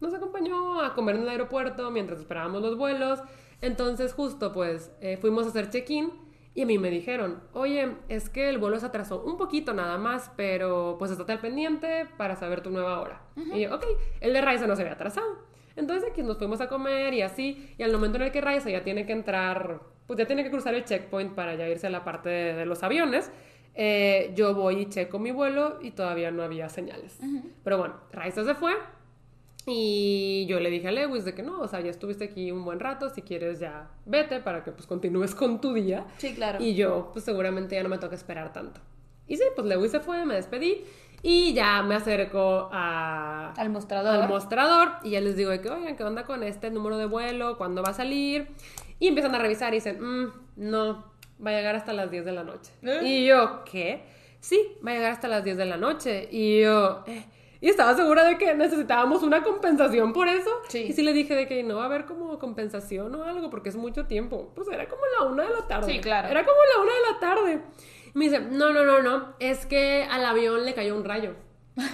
[0.00, 3.20] Nos acompañó a comer en el aeropuerto mientras esperábamos los vuelos.
[3.60, 6.10] Entonces justo pues eh, fuimos a hacer check-in
[6.54, 9.98] y a mí me dijeron, oye, es que el vuelo se atrasó un poquito nada
[9.98, 13.22] más, pero pues estate al pendiente para saber tu nueva hora.
[13.36, 13.84] Y yo, ok,
[14.20, 15.49] el de Raiza no se había atrasado.
[15.76, 18.70] Entonces aquí nos fuimos a comer y así, y al momento en el que Raiza
[18.70, 21.90] ya tiene que entrar, pues ya tiene que cruzar el checkpoint para ya irse a
[21.90, 23.30] la parte de, de los aviones,
[23.74, 27.18] eh, yo voy y checo mi vuelo y todavía no había señales.
[27.62, 28.74] Pero bueno, Raiza se fue
[29.66, 32.64] y yo le dije a Lewis de que no, o sea, ya estuviste aquí un
[32.64, 36.06] buen rato, si quieres ya vete para que pues continúes con tu día.
[36.18, 36.62] Sí, claro.
[36.62, 38.80] Y yo, pues seguramente ya no me toca esperar tanto.
[39.26, 40.84] Y sí, pues Lewis se fue, me despedí
[41.22, 44.22] y ya me acerco a, Al mostrador.
[44.22, 47.06] al mostrador y ya les digo de que, oigan, ¿qué onda con este número de
[47.06, 47.56] vuelo?
[47.58, 48.48] ¿Cuándo va a salir?
[48.98, 51.04] Y empiezan a revisar y dicen, "Mm, no,
[51.44, 52.70] va a llegar hasta las 10 de la noche.
[52.82, 53.00] ¿Eh?
[53.02, 54.02] Y yo, ¿qué?
[54.40, 56.28] Sí, va a llegar hasta las 10 de la noche.
[56.30, 57.24] Y yo, "Eh".
[57.62, 60.48] Y estaba segura de que necesitábamos una compensación por eso.
[60.68, 60.78] Sí.
[60.88, 63.68] Y sí le dije de que no va a haber como compensación o algo porque
[63.68, 64.50] es mucho tiempo.
[64.54, 65.92] Pues era como la una de la tarde.
[65.92, 66.28] Sí, claro.
[66.28, 67.60] Era como la una de la tarde.
[68.14, 71.34] Me dice, no, no, no, no, es que al avión le cayó un rayo.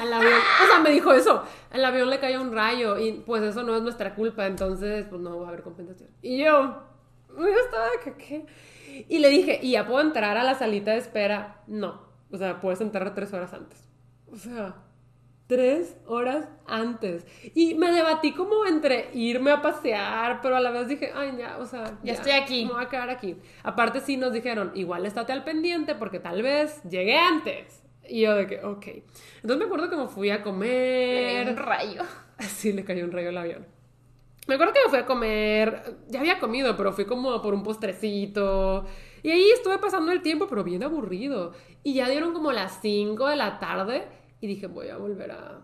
[0.01, 0.33] Al avión,
[0.64, 3.77] o sea, me dijo eso, al avión le cayó un rayo y pues eso no
[3.77, 6.09] es nuestra culpa, entonces pues no va a haber compensación.
[6.23, 6.83] Y yo,
[7.29, 8.47] yo estaba que, ¿qué?
[9.09, 11.62] Y le dije, ¿y ya puedo entrar a la salita de espera?
[11.67, 12.01] No,
[12.31, 13.87] o sea, puedes entrar tres horas antes.
[14.33, 14.75] O sea,
[15.47, 17.26] tres horas antes.
[17.55, 21.59] Y me debatí como entre irme a pasear, pero a la vez dije, ay, ya,
[21.59, 22.64] o sea, Ya estoy aquí.
[22.66, 23.36] Me voy a quedar aquí.
[23.62, 27.82] Aparte, sí nos dijeron, igual estate al pendiente porque tal vez llegué antes.
[28.09, 28.86] Y yo de que, ok.
[29.36, 31.49] Entonces me acuerdo que me fui a Le comer.
[31.49, 32.03] un rayo.
[32.38, 33.66] Sí, le cayó un rayo al avión.
[34.47, 37.62] Me acuerdo que me fui a comer, ya había comido, pero fui como por un
[37.62, 38.84] postrecito.
[39.22, 41.53] Y ahí estuve pasando el tiempo, pero bien aburrido.
[41.82, 44.07] Y ya dieron como las 5 de la tarde
[44.47, 45.59] y dije, voy a volver a...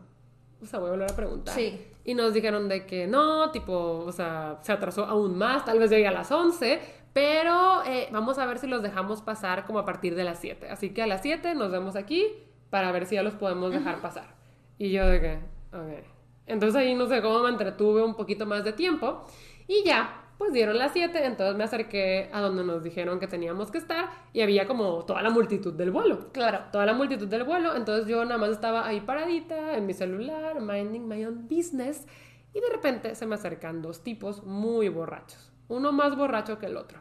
[0.61, 1.55] O sea, voy a volver a preguntar.
[1.55, 1.87] Sí.
[2.05, 5.89] Y nos dijeron de que no, tipo, o sea, se atrasó aún más, tal vez
[5.89, 6.81] llegue a las 11,
[7.13, 10.69] pero eh, vamos a ver si los dejamos pasar como a partir de las 7.
[10.69, 12.27] Así que a las 7 nos vemos aquí
[12.71, 14.35] para ver si ya los podemos dejar pasar.
[14.79, 15.39] Y yo de que,
[15.73, 16.05] ok.
[16.47, 19.25] Entonces ahí no sé cómo me entretuve un poquito más de tiempo
[19.69, 23.71] y ya, pues dieron las 7, entonces me acerqué a donde nos dijeron que teníamos
[23.71, 26.33] que estar y había como toda la multitud del vuelo.
[26.33, 26.65] Claro.
[26.73, 30.61] Toda la multitud del vuelo, entonces yo nada más estaba ahí paradita en mi celular,
[30.61, 32.09] minding my own business,
[32.53, 36.77] y de repente se me acercan dos tipos muy borrachos, uno más borracho que el
[36.77, 36.99] otro.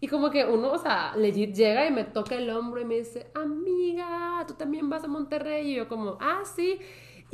[0.00, 2.96] Y como que uno, o sea, legit llega y me toca el hombro y me
[2.96, 5.70] dice, amiga, tú también vas a Monterrey.
[5.70, 6.78] Y yo como, ah, sí.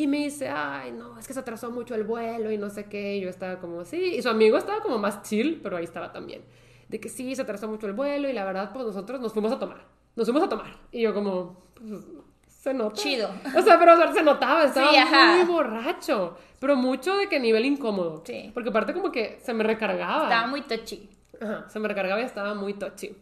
[0.00, 2.86] Y me dice, ay, no, es que se atrasó mucho el vuelo y no sé
[2.86, 3.16] qué.
[3.16, 4.14] Y yo estaba como, sí.
[4.14, 6.40] Y su amigo estaba como más chill, pero ahí estaba también.
[6.88, 9.52] De que sí, se atrasó mucho el vuelo y la verdad, pues nosotros nos fuimos
[9.52, 9.84] a tomar.
[10.16, 10.74] Nos fuimos a tomar.
[10.90, 12.02] Y yo como, pues,
[12.48, 12.94] se nota.
[12.94, 13.28] Chido.
[13.54, 14.98] O sea, pero se notaba, estaba Sí,
[15.36, 16.34] muy borracho.
[16.58, 18.22] Pero mucho de que nivel incómodo.
[18.24, 18.52] Sí.
[18.54, 20.22] Porque aparte como que se me recargaba.
[20.22, 21.10] Estaba muy touchy.
[21.38, 23.14] Ajá, se me recargaba y estaba muy touchy.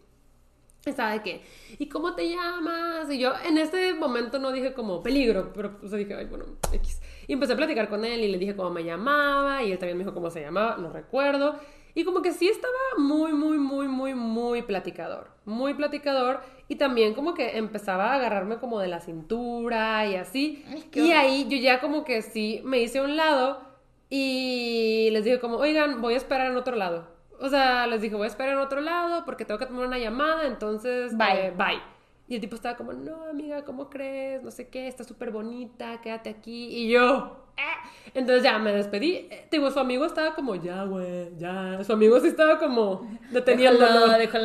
[0.91, 1.43] Estaba de que,
[1.79, 3.11] ¿y cómo te llamas?
[3.11, 7.01] Y yo en este momento no dije como peligro, pero pues dije, ay, bueno, X.
[7.27, 9.99] Y empecé a platicar con él y le dije cómo me llamaba y él también
[9.99, 11.59] me dijo cómo se llamaba, no recuerdo.
[11.95, 15.29] Y como que sí estaba muy, muy, muy, muy, muy platicador.
[15.45, 16.41] Muy platicador.
[16.69, 20.65] Y también como que empezaba a agarrarme como de la cintura y así.
[20.69, 23.61] Ay, y ahí yo ya como que sí me hice a un lado
[24.09, 27.18] y les dije como, oigan, voy a esperar en otro lado.
[27.41, 29.99] O sea, les dije, voy a esperar en otro lado porque tengo que tomar una
[29.99, 31.47] llamada, entonces, Bye.
[31.49, 31.81] eh, bye.
[32.27, 34.43] Y el tipo estaba como, no, amiga, ¿cómo crees?
[34.43, 36.67] No sé qué, está súper bonita, quédate aquí.
[36.67, 38.11] Y yo, "Eh".
[38.15, 39.29] entonces ya me despedí.
[39.31, 41.83] Eh, Digo, su amigo estaba como, ya, güey, ya.
[41.85, 43.83] Su amigo sí estaba como, detenía el.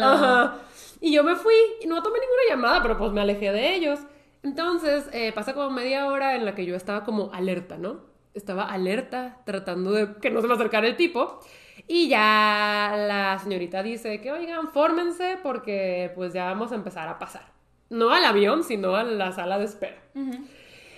[0.02, 0.60] Ajá.
[1.02, 4.00] Y yo me fui y no tomé ninguna llamada, pero pues me alejé de ellos.
[4.44, 8.02] Entonces, eh, pasa como media hora en la que yo estaba como alerta, ¿no?
[8.34, 11.40] Estaba alerta, tratando de que no se me acercara el tipo.
[11.88, 17.20] Y ya la señorita dice que, oigan, fórmense porque pues ya vamos a empezar a
[17.20, 17.52] pasar.
[17.90, 20.02] No al avión, sino a la sala de espera.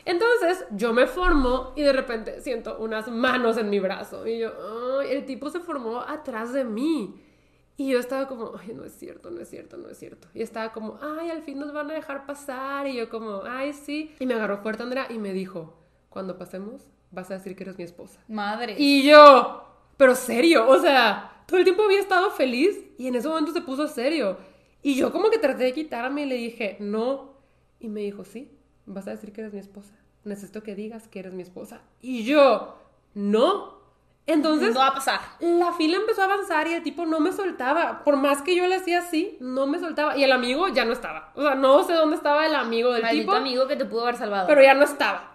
[0.06, 4.28] Entonces yo me formo y de repente siento unas manos en mi brazo.
[4.28, 7.22] Y yo, el tipo se formó atrás de mí.
[7.78, 10.30] Y yo estaba como, ay, no es cierto, no es cierto, no es cierto.
[10.34, 12.88] Y estaba como, ay, al fin nos van a dejar pasar.
[12.88, 14.16] Y yo como, ay, sí.
[14.20, 15.78] Y me agarró fuerte Andrea y me dijo,
[16.08, 18.22] cuando pasemos, vas a decir que eres mi esposa.
[18.30, 18.76] Madre.
[18.78, 19.65] Y yo,
[19.98, 23.62] pero serio, o sea, todo el tiempo había estado feliz y en ese momento se
[23.62, 24.38] puso serio.
[24.82, 27.34] Y yo como que traté de quitarme y le dije, no.
[27.80, 28.52] Y me dijo, sí,
[28.86, 29.94] vas a decir que eres mi esposa.
[30.24, 31.82] Necesito que digas que eres mi esposa.
[32.02, 32.78] Y yo,
[33.14, 33.76] no.
[34.28, 35.20] Entonces, no va a pasar.
[35.40, 38.04] la fila empezó a avanzar y el tipo no me soltaba.
[38.04, 40.18] Por más que yo le hacía así, no me soltaba.
[40.18, 41.32] Y el amigo ya no estaba.
[41.36, 43.36] O sea, no sé dónde estaba el amigo del Maldito tipo.
[43.36, 44.48] amigo que te pudo haber salvado.
[44.48, 45.35] Pero ya no estaba.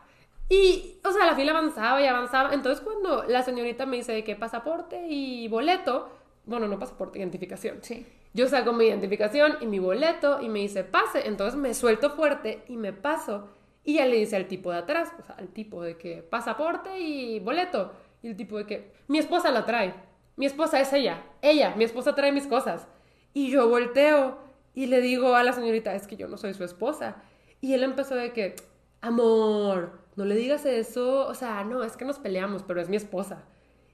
[0.51, 2.53] Y, o sea, la fila avanzaba y avanzaba.
[2.53, 6.11] Entonces, cuando la señorita me dice de que pasaporte y boleto,
[6.45, 7.79] bueno, no pasaporte, identificación.
[7.83, 8.05] Sí.
[8.35, 11.29] Yo saco mi identificación y mi boleto y me dice pase.
[11.29, 13.49] Entonces me suelto fuerte y me paso.
[13.85, 16.99] Y ya le dice al tipo de atrás, o sea, al tipo de que pasaporte
[16.99, 17.93] y boleto.
[18.21, 19.95] Y el tipo de que mi esposa la trae.
[20.35, 21.23] Mi esposa es ella.
[21.43, 22.89] Ella, mi esposa trae mis cosas.
[23.33, 24.39] Y yo volteo
[24.75, 27.23] y le digo a la señorita, es que yo no soy su esposa.
[27.61, 28.57] Y él empezó de que,
[29.01, 31.27] amor, no le digas eso.
[31.27, 33.43] O sea, no, es que nos peleamos, pero es mi esposa.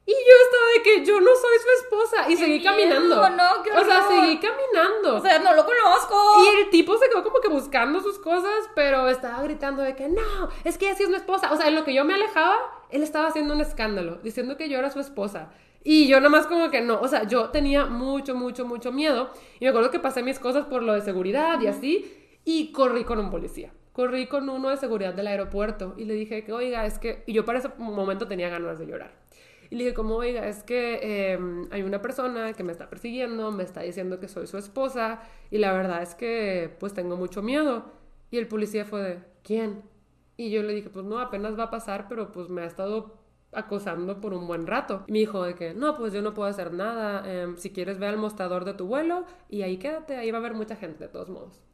[0.05, 2.31] Y yo estaba de que yo no soy su esposa.
[2.31, 3.31] Y seguí miedo, caminando.
[3.31, 5.17] no, qué o sea, seguí caminando.
[5.17, 6.45] O sea, no lo conozco.
[6.45, 10.09] Y el tipo se quedó como que buscando sus cosas, pero estaba gritando de que
[10.09, 11.53] no, es que ella sí es mi esposa.
[11.53, 12.57] O sea, en lo que yo me alejaba,
[12.91, 15.51] él estaba haciendo un escándalo, diciendo que yo era su esposa.
[15.83, 19.31] Y yo nada más como que no, o sea, yo tenía mucho, mucho, mucho miedo.
[19.61, 23.05] Y me acuerdo que pasé mis cosas por lo de seguridad y así, y corrí
[23.05, 23.73] con un policía.
[23.97, 27.23] Corrí con uno de seguridad del aeropuerto y le dije que, oiga, es que...
[27.25, 29.11] Y yo para ese momento tenía ganas de llorar.
[29.71, 31.39] Y le dije, como, oiga, es que eh,
[31.71, 35.57] hay una persona que me está persiguiendo, me está diciendo que soy su esposa, y
[35.57, 37.87] la verdad es que, pues, tengo mucho miedo.
[38.31, 39.83] Y el policía fue de, ¿quién?
[40.37, 43.15] Y yo le dije, pues, no, apenas va a pasar, pero, pues, me ha estado
[43.53, 45.05] acosando por un buen rato.
[45.07, 47.25] Y me dijo de que, no, pues, yo no puedo hacer nada.
[47.33, 50.41] em, si quieres, ve al mostrador de tu vuelo, y ahí quédate, ahí va a
[50.41, 51.66] haber mucha gente, de todos modos.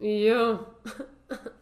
[0.00, 0.74] Y yo...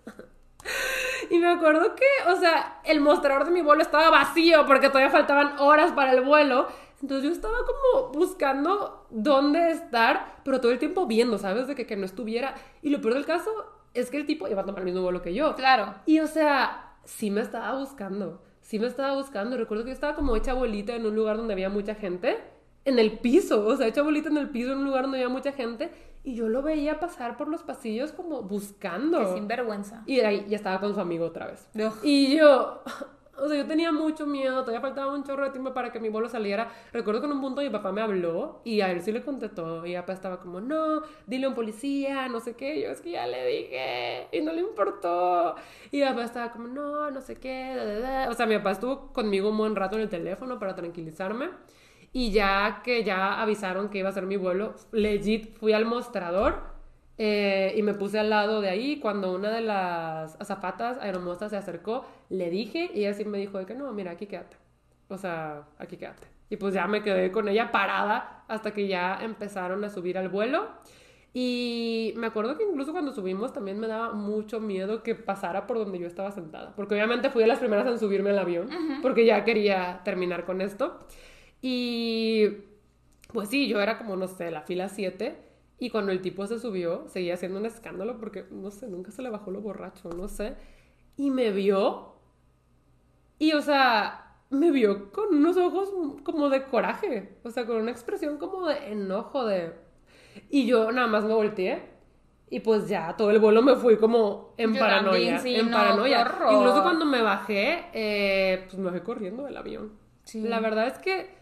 [1.30, 5.10] Y me acuerdo que, o sea, el mostrador de mi vuelo estaba vacío porque todavía
[5.10, 6.68] faltaban horas para el vuelo.
[7.02, 11.66] Entonces yo estaba como buscando dónde estar, pero todo el tiempo viendo, ¿sabes?
[11.66, 12.54] De que, que no estuviera.
[12.82, 13.50] Y lo peor del caso
[13.94, 15.54] es que el tipo iba a tomar el mismo vuelo que yo.
[15.54, 15.94] Claro.
[16.06, 18.42] Y o sea, sí me estaba buscando.
[18.60, 19.56] Sí me estaba buscando.
[19.56, 22.38] Recuerdo que yo estaba como hecha bolita en un lugar donde había mucha gente.
[22.84, 23.64] En el piso.
[23.66, 25.90] O sea, hecha bolita en el piso en un lugar donde había mucha gente.
[26.28, 29.18] Y yo lo veía pasar por los pasillos como buscando.
[29.20, 30.02] Qué sinvergüenza.
[30.04, 31.66] Y de ahí ya estaba con su amigo otra vez.
[31.74, 31.94] Ugh.
[32.02, 32.82] Y yo,
[33.40, 36.08] O sea, yo tenía mucho miedo, todavía faltaba un chorro de tiempo para que mi
[36.08, 36.70] vuelo saliera.
[36.92, 39.86] Recuerdo que en un punto mi papá me habló y a él sí le todo.
[39.86, 42.80] Y mi papá estaba como, no, dile a un policía, no sé qué.
[42.80, 45.54] yo es que ya le dije y no le importó.
[45.92, 48.26] Y mi papá estaba como, no, no sé qué.
[48.28, 51.50] O sea, mi papá estuvo conmigo un buen rato en el teléfono para tranquilizarme.
[52.12, 56.62] Y ya que ya avisaron que iba a ser mi vuelo, legit fui al mostrador
[57.18, 58.98] eh, y me puse al lado de ahí.
[58.98, 63.58] Cuando una de las azafatas aeromosas se acercó, le dije y ella sí me dijo
[63.58, 64.56] de que no, mira, aquí quédate.
[65.08, 66.26] O sea, aquí quédate.
[66.50, 70.28] Y pues ya me quedé con ella parada hasta que ya empezaron a subir al
[70.28, 70.68] vuelo.
[71.34, 75.78] Y me acuerdo que incluso cuando subimos también me daba mucho miedo que pasara por
[75.78, 76.72] donde yo estaba sentada.
[76.74, 78.68] Porque obviamente fui de las primeras en subirme al avión,
[79.02, 80.98] porque ya quería terminar con esto.
[81.60, 82.48] Y
[83.32, 85.48] pues sí, yo era como, no sé, la fila 7
[85.78, 89.22] y cuando el tipo se subió, seguía haciendo un escándalo porque, no sé, nunca se
[89.22, 90.56] le bajó lo borracho, no sé.
[91.16, 92.14] Y me vio.
[93.38, 95.90] Y, o sea, me vio con unos ojos
[96.24, 97.38] como de coraje.
[97.44, 99.72] O sea, con una expresión como de enojo, de...
[100.50, 101.96] Y yo nada más me volteé.
[102.50, 105.40] Y pues ya, todo el vuelo me fui como en paranoia.
[105.44, 106.22] en paranoia.
[106.50, 109.92] Incluso cuando me bajé, eh, pues me bajé corriendo del avión.
[110.34, 111.37] La verdad es que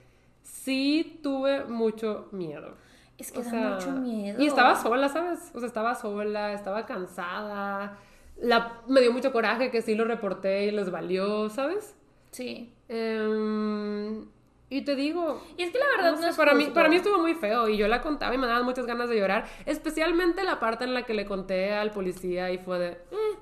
[0.46, 2.74] sí tuve mucho miedo.
[3.18, 4.42] Es que da mucho miedo.
[4.42, 5.50] Y estaba sola, ¿sabes?
[5.54, 7.98] O sea, estaba sola, estaba cansada.
[8.36, 11.96] La, me dio mucho coraje que sí lo reporté y les valió, ¿sabes?
[12.30, 12.72] Sí.
[12.88, 14.26] Em,
[14.68, 15.42] y te digo.
[15.56, 17.88] Y es que la verdad no, para mí Para mí estuvo muy feo y yo
[17.88, 19.46] la contaba y me daban muchas ganas de llorar.
[19.64, 22.88] Especialmente la parte en la que le conté al policía y fue de.
[22.88, 23.36] Eh".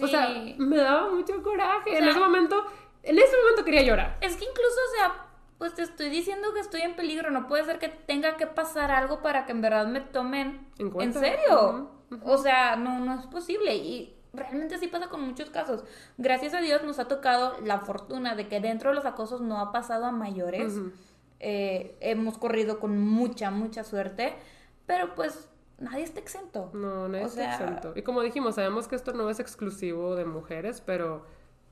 [0.00, 1.96] O sea, me daba mucho coraje.
[1.96, 2.64] en ese momento.
[3.02, 4.18] En ese momento quería llorar.
[4.20, 5.29] Es que incluso, o sea,
[5.60, 8.90] pues te estoy diciendo que estoy en peligro, no puede ser que tenga que pasar
[8.90, 11.90] algo para que en verdad me tomen en, serio.
[12.22, 13.76] O sea, no, no es posible.
[13.76, 15.84] Y realmente así pasa con muchos casos.
[16.16, 19.60] Gracias a Dios nos ha tocado la fortuna de que dentro de los acosos no
[19.60, 20.80] ha pasado a mayores.
[21.40, 24.36] Eh, hemos corrido con mucha, mucha suerte.
[24.86, 25.46] Pero pues
[25.78, 26.70] nadie está exento.
[26.72, 27.92] No, nadie está exento.
[27.96, 31.26] Y como dijimos, sabemos que esto no es exclusivo de mujeres, pero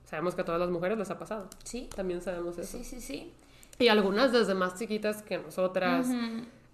[0.05, 1.49] sabemos que a todas las mujeres les ha pasado.
[1.63, 1.89] Sí.
[1.95, 2.77] También sabemos eso.
[2.77, 3.33] Sí, sí, sí.
[3.79, 6.07] Y algunas desde más chiquitas que nosotras.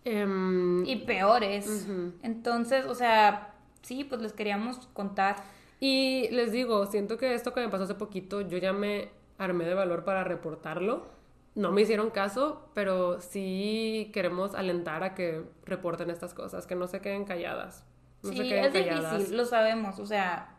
[0.04, 1.88] Em, y peores.
[2.22, 5.38] Entonces, o sea, sí, pues les queríamos contar.
[5.80, 9.66] Y les digo, siento que esto que me pasó hace poquito, yo ya me armé
[9.66, 11.08] de valor para reportarlo.
[11.56, 16.88] No me hicieron caso, pero sí queremos alentar a que reporten estas cosas, que no
[16.88, 17.86] se queden calladas.
[18.24, 20.56] No sí, es difícil, lo sabemos, o sea,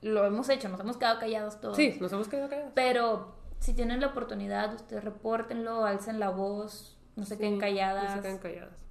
[0.00, 1.76] lo hemos hecho, nos hemos quedado callados todos.
[1.76, 2.72] Sí, nos hemos quedado callados.
[2.74, 8.16] Pero si tienen la oportunidad, ustedes repórtenlo, alcen la voz, no se queden calladas.
[8.16, 8.84] No se queden calladas.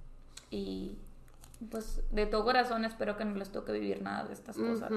[0.50, 0.96] Y
[1.70, 4.90] pues de todo corazón espero que no les toque vivir nada de estas cosas.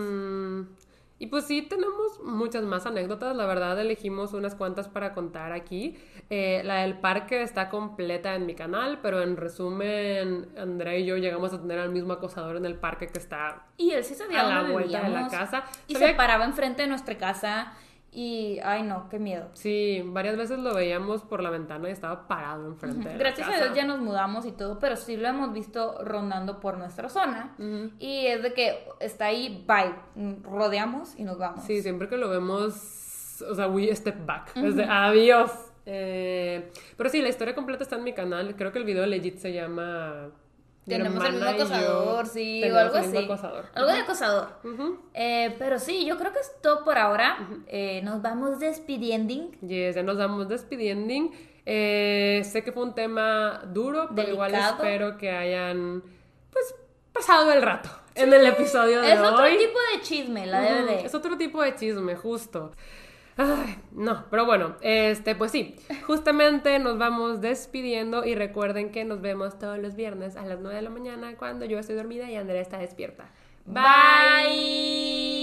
[1.17, 3.35] Y pues sí, tenemos muchas más anécdotas.
[3.35, 5.97] La verdad, elegimos unas cuantas para contar aquí.
[6.29, 11.17] Eh, la del parque está completa en mi canal, pero en resumen, Andrea y yo
[11.17, 14.41] llegamos a tener al mismo acosador en el parque que está y él sí sabía
[14.41, 15.65] a la vuelta de la casa.
[15.87, 17.73] Y se paraba enfrente de nuestra casa
[18.15, 19.49] y, ay no, qué miedo.
[19.53, 23.09] Sí, varias veces lo veíamos por la ventana y estaba parado enfrente.
[23.09, 26.61] de Gracias a Dios ya nos mudamos y todo, pero sí lo hemos visto rondando
[26.61, 27.55] por nuestra zona.
[27.99, 31.65] Y es de que está ahí, bye, rodeamos y nos vamos.
[31.65, 34.55] Sí, siempre que lo vemos, o sea, we step back.
[34.55, 35.51] Es de adiós.
[35.85, 38.55] Eh, pero sí, la historia completa está en mi canal.
[38.55, 40.31] Creo que el video legit se llama
[40.85, 43.17] tenemos el mismo acosador, sí, o algo así.
[43.73, 44.47] Algo de acosador.
[45.13, 47.47] Eh, pero sí, yo creo que es todo por ahora.
[47.67, 49.51] Eh, nos vamos despidiendo.
[49.61, 51.31] Yes, ya nos vamos despidiendo.
[51.65, 56.03] Eh, sé que fue un tema duro, pero igual espero que hayan,
[56.51, 56.75] pues,
[57.11, 59.13] pasado el rato en el episodio de hoy.
[59.13, 61.05] Es otro tipo de chisme, la DVD.
[61.05, 62.71] Es otro tipo de chisme, justo.
[63.37, 65.75] Ay, no, pero bueno, este, pues sí,
[66.07, 70.75] justamente nos vamos despidiendo y recuerden que nos vemos todos los viernes a las 9
[70.75, 73.29] de la mañana cuando yo estoy dormida y Andrea está despierta.
[73.65, 75.34] Bye.